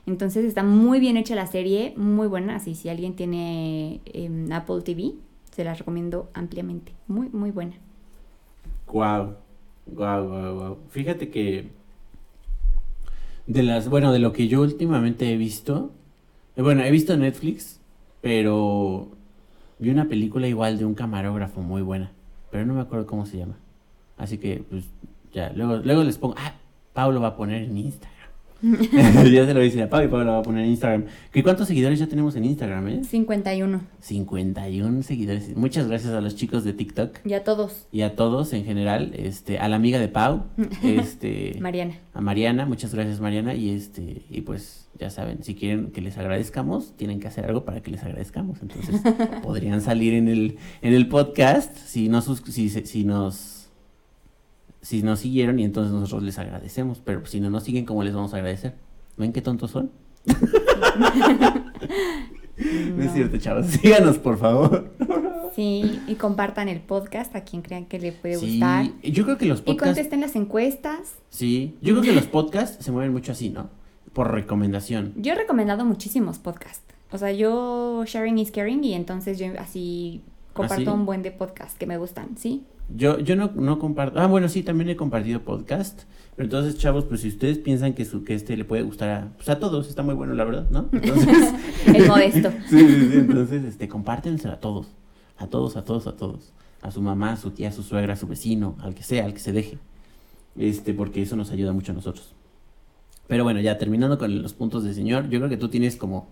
[0.05, 4.81] Entonces está muy bien hecha la serie, muy buena, así si alguien tiene em, Apple
[4.81, 5.15] TV,
[5.55, 6.91] se la recomiendo ampliamente.
[7.07, 7.75] Muy, muy buena.
[8.87, 9.35] Guau.
[9.85, 10.77] Guau, guau, guau.
[10.89, 11.69] Fíjate que
[13.47, 15.91] de las, bueno, de lo que yo últimamente he visto,
[16.57, 17.79] eh, bueno, he visto Netflix,
[18.19, 19.07] pero
[19.79, 22.11] vi una película igual de un camarógrafo muy buena,
[22.51, 23.55] pero no me acuerdo cómo se llama.
[24.17, 24.85] Así que, pues,
[25.31, 26.55] ya, luego, luego les pongo, ah,
[26.93, 28.14] Pablo va a poner en Instagram.
[28.91, 30.71] ya se lo voy a decir a Pau y Pau lo va a poner en
[30.71, 31.05] Instagram.
[31.31, 33.01] ¿Qué cuántos seguidores ya tenemos en Instagram, eh?
[33.03, 33.81] 51.
[34.01, 35.55] 51 seguidores.
[35.55, 37.87] Muchas gracias a los chicos de TikTok Ya todos.
[37.91, 40.43] y a todos en general, este, a la amiga de Pau,
[40.83, 41.95] este, Mariana.
[42.13, 46.17] a Mariana, muchas gracias Mariana y este, y pues ya saben, si quieren que les
[46.17, 48.59] agradezcamos, tienen que hacer algo para que les agradezcamos.
[48.61, 49.01] Entonces,
[49.43, 53.54] podrían salir en el, en el podcast si nos, sus- si, si nos
[54.85, 58.13] si nos siguieron y entonces nosotros les agradecemos, pero si no nos siguen, ¿cómo les
[58.13, 58.75] vamos a agradecer?
[59.17, 59.91] ¿Ven qué tontos son?
[62.57, 63.65] No es cierto, chavos.
[63.67, 64.89] Síganos, por favor.
[65.55, 68.87] Sí, y compartan el podcast a quien crean que le puede Sí, gustar.
[69.03, 71.15] yo creo que los Y podcasts contesten las encuestas.
[71.29, 73.69] Sí, yo creo que los podcasts se mueven mucho así, ¿no?
[74.13, 75.13] Por recomendación.
[75.17, 76.83] Yo he recomendado muchísimos podcasts.
[77.11, 80.21] O sea, yo sharing is caring y entonces yo así
[80.53, 80.99] comparto ¿Ah, sí?
[80.99, 82.63] un buen de podcasts que me gustan, ¿sí?
[82.89, 84.19] Yo, yo no, no comparto.
[84.19, 86.03] Ah, bueno, sí, también he compartido podcast.
[86.35, 89.27] Pero entonces, chavos, pues si ustedes piensan que su, que este le puede gustar a,
[89.35, 90.89] pues a todos, está muy bueno, la verdad, ¿no?
[90.91, 91.53] Entonces,
[91.87, 92.51] El modesto.
[92.69, 94.87] sí, sí, sí, entonces, este, compártenselo a todos.
[95.37, 96.51] A todos, a todos, a todos.
[96.81, 99.25] A su mamá, a su tía, a su suegra, a su vecino, al que sea,
[99.25, 99.77] al que se deje.
[100.57, 102.33] Este, porque eso nos ayuda mucho a nosotros.
[103.27, 106.27] Pero bueno, ya terminando con los puntos del señor, yo creo que tú tienes como.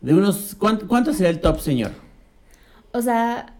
[0.00, 0.54] De unos.
[0.58, 1.92] ¿cuánto, cuánto será el top, señor?
[2.92, 3.57] O sea,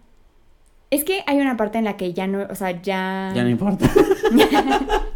[0.90, 3.32] es que hay una parte en la que ya no, o sea, ya...
[3.34, 3.90] Ya no importa.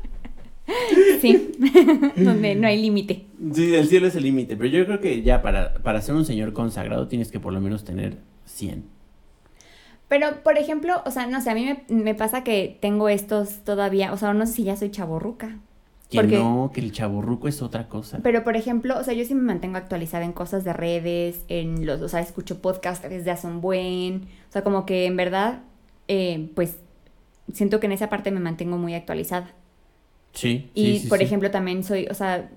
[1.21, 1.53] Sí,
[2.17, 3.27] donde no hay límite.
[3.53, 6.25] Sí, el cielo es el límite, pero yo creo que ya para, para ser un
[6.25, 8.85] señor consagrado tienes que por lo menos tener 100.
[10.09, 13.65] Pero, por ejemplo, o sea, no sé, a mí me, me pasa que tengo estos
[13.65, 15.59] todavía, o sea, no sé si ya soy chaborruca.
[16.13, 18.21] Que Porque- no, que el chaburruco es otra cosa.
[18.23, 21.87] Pero, por ejemplo, o sea, yo sí me mantengo actualizada en cosas de redes, en
[21.87, 25.61] los, o sea, escucho podcasts desde hace un buen, o sea, como que en verdad,
[26.09, 26.77] eh, pues,
[27.51, 29.55] siento que en esa parte me mantengo muy actualizada.
[30.35, 30.71] Sí.
[30.75, 31.25] Y, sí, sí, por sí.
[31.25, 32.51] ejemplo, también soy, o sea,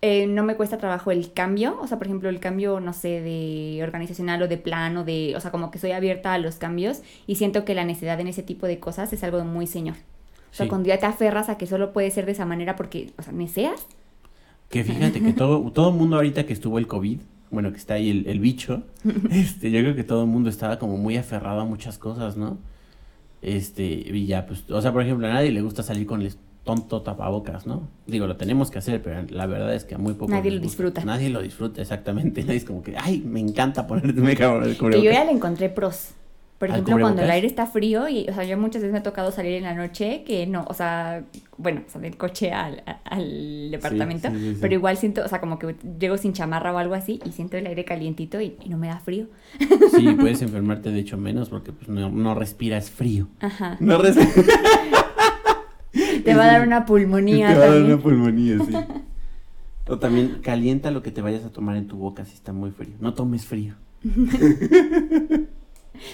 [0.00, 3.20] eh, no me cuesta trabajo el cambio, o sea, por ejemplo, el cambio, no sé,
[3.20, 6.56] de organizacional o de plan o de, o sea, como que soy abierta a los
[6.56, 9.94] cambios y siento que la necesidad en ese tipo de cosas es algo muy señor.
[10.52, 10.68] O sea, Sí.
[10.70, 13.32] cuando ya te aferras a que solo puede ser de esa manera porque, o sea,
[13.32, 13.86] ¿neceas?
[14.68, 17.18] Que fíjate que todo todo el mundo ahorita que estuvo el COVID,
[17.50, 18.82] bueno, que está ahí el, el bicho,
[19.30, 22.58] este, yo creo que todo el mundo estaba como muy aferrado a muchas cosas, ¿no?
[23.40, 26.32] Este, y ya, pues, o sea, por ejemplo, a nadie le gusta salir con el
[26.64, 27.88] tonto tapabocas, ¿no?
[28.06, 30.60] Digo, lo tenemos que hacer, pero la verdad es que a muy poco Nadie lo
[30.60, 31.04] disfruta.
[31.04, 32.42] Nadie lo disfruta, exactamente.
[32.44, 35.02] Nadie es como que, ay, me encanta ponerme el Que yo cubrebocas".
[35.12, 36.10] ya le encontré pros.
[36.62, 39.00] Por ¿Al ejemplo, cuando el aire está frío y, o sea, yo muchas veces me
[39.00, 41.24] ha tocado salir en la noche que no, o sea,
[41.56, 42.84] bueno, o sea, del coche al,
[43.72, 44.58] departamento, sí, sí, sí.
[44.60, 47.56] pero igual siento, o sea, como que llego sin chamarra o algo así y siento
[47.56, 49.26] el aire calientito y, y no me da frío.
[49.90, 53.26] Sí, puedes enfermarte de hecho menos porque pues, no, no respiras frío.
[53.40, 53.76] Ajá.
[53.80, 54.46] No respiras.
[56.24, 58.72] Te va a dar una pulmonía Te va a dar una pulmonía, sí.
[59.88, 62.70] O también calienta lo que te vayas a tomar en tu boca si está muy
[62.70, 62.94] frío.
[63.00, 63.74] No tomes frío.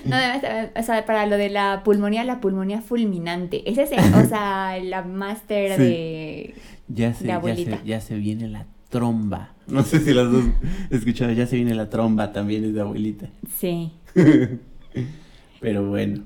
[0.04, 3.68] No, además, eh, o sea, para lo de la pulmonía, la pulmonía fulminante.
[3.70, 5.82] Ese es, el- o sea, la máster Sí.
[5.82, 6.54] de...
[6.88, 7.78] Ya se, De ya abuelita.
[7.80, 9.54] se, ya se viene la tromba.
[9.66, 10.44] No sé si las dos
[10.90, 13.28] escucharon, ya se viene la tromba también es de abuelita.
[13.58, 13.92] Sí.
[15.60, 16.24] Pero bueno.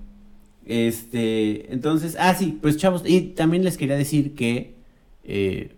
[0.65, 4.77] Este, entonces, ah, sí, pues chavos, y también les quería decir que,
[5.25, 5.75] eh,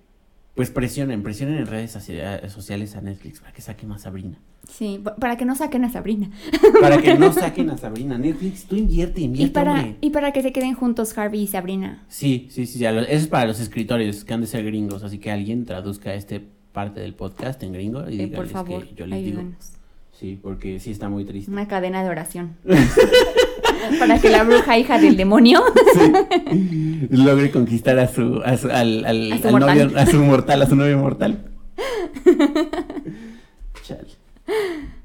[0.54, 4.38] pues presionen, presionen en redes socia- sociales a Netflix para que saque más Sabrina.
[4.68, 6.30] Sí, pa- para que no saquen a Sabrina.
[6.80, 8.18] Para que no saquen a Sabrina.
[8.18, 9.96] Netflix, tú invierte, Y invierte, para, hombre.
[10.00, 12.02] y para que se queden juntos Harvey y Sabrina.
[12.08, 15.30] Sí, sí, sí, eso es para los escritores que han de ser gringos, así que
[15.30, 16.42] alguien traduzca este
[16.72, 19.38] parte del podcast en gringo y Eh, por favor, que yo les digo.
[19.38, 19.70] ayúdenos.
[20.18, 21.50] Sí, porque sí está muy triste.
[21.50, 22.56] Una cadena de oración.
[23.98, 25.62] para que la bruja hija del demonio
[25.92, 27.08] Sí.
[27.10, 30.62] Logre conquistar a su, a su- al, al- A su al novio, a su mortal,
[30.62, 31.44] a su novio mortal.
[33.82, 34.08] Chale.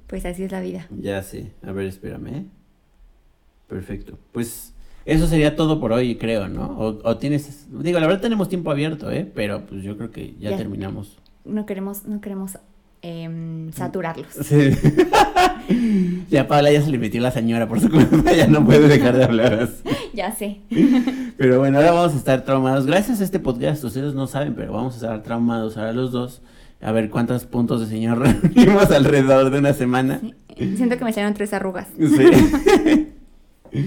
[0.08, 0.88] Pues así es la vida.
[1.00, 1.52] Ya sé.
[1.66, 2.28] A ver, espérame.
[2.30, 2.46] ¿eh?
[3.68, 4.18] Perfecto.
[4.32, 4.74] Pues
[5.06, 6.66] eso sería todo por hoy, creo, ¿no?
[6.78, 9.30] O, o tienes, digo, la verdad tenemos tiempo abierto, ¿eh?
[9.36, 10.58] Pero pues yo creo que ya, Ya.
[10.58, 11.18] terminamos.
[11.46, 12.58] No queremos, no queremos
[13.02, 14.34] em, saturarlos.
[14.34, 14.72] Sí.
[16.30, 19.16] ya Paula ya se le metió la señora por su culpa, ya no puede dejar
[19.16, 19.84] de hablar así.
[20.14, 20.60] Ya sé.
[21.38, 22.86] Pero bueno, ahora vamos a estar traumados.
[22.88, 26.42] Gracias a este podcast, ustedes no saben, pero vamos a estar traumados ahora los dos.
[26.82, 28.20] A ver cuántos puntos de señor
[28.54, 30.22] reunimos alrededor de una semana.
[30.58, 31.88] Siento que me salieron tres arrugas.
[31.98, 33.08] Sí.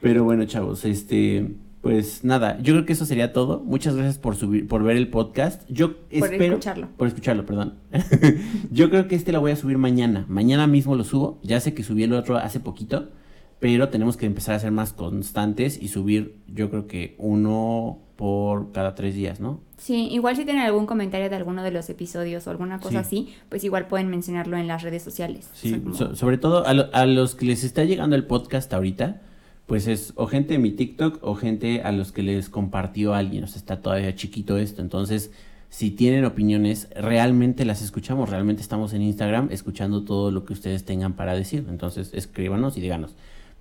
[0.00, 3.60] Pero bueno, chavos, este, pues nada, yo creo que eso sería todo.
[3.60, 5.62] Muchas gracias por subir, por ver el podcast.
[5.68, 6.88] Yo Por espero escucharlo.
[6.96, 7.74] por escucharlo, perdón.
[8.70, 10.24] yo creo que este lo voy a subir mañana.
[10.28, 11.40] Mañana mismo lo subo.
[11.42, 13.10] Ya sé que subí el otro hace poquito,
[13.64, 18.72] pero tenemos que empezar a ser más constantes y subir, yo creo que uno por
[18.72, 19.60] cada tres días, ¿no?
[19.78, 23.24] Sí, igual si tienen algún comentario de alguno de los episodios o alguna cosa Sí.
[23.28, 25.48] así, pues igual pueden mencionarlo en las redes sociales.
[25.50, 28.16] O Sí, sea, como- so- sobre todo a, lo- a los que les está llegando
[28.16, 29.22] el podcast ahorita,
[29.64, 33.44] pues es o gente de mi TikTok o gente a los que les compartió alguien,
[33.44, 35.30] o sea, está todavía chiquito esto, entonces
[35.70, 40.84] si tienen opiniones, realmente las escuchamos, realmente estamos en Instagram escuchando todo lo que ustedes
[40.84, 43.14] tengan para decir, entonces escríbanos y díganos,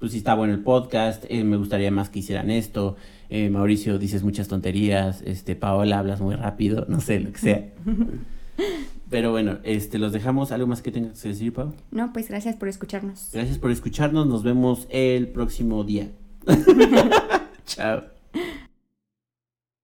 [0.04, 2.98] pues si está bueno el podcast, eh, me gustaría más que hicieran esto,
[3.30, 7.70] eh, Mauricio dices muchas tonterías, este Paola hablas muy rápido, no sé, lo que sea.
[9.10, 11.74] Pero bueno, este los dejamos, algo más que tengas que decir, Pau.
[11.92, 13.30] No, pues gracias por escucharnos.
[13.32, 14.28] Gracias por escucharnos.
[14.28, 16.12] Nos vemos el próximo día.
[17.66, 18.04] Chao.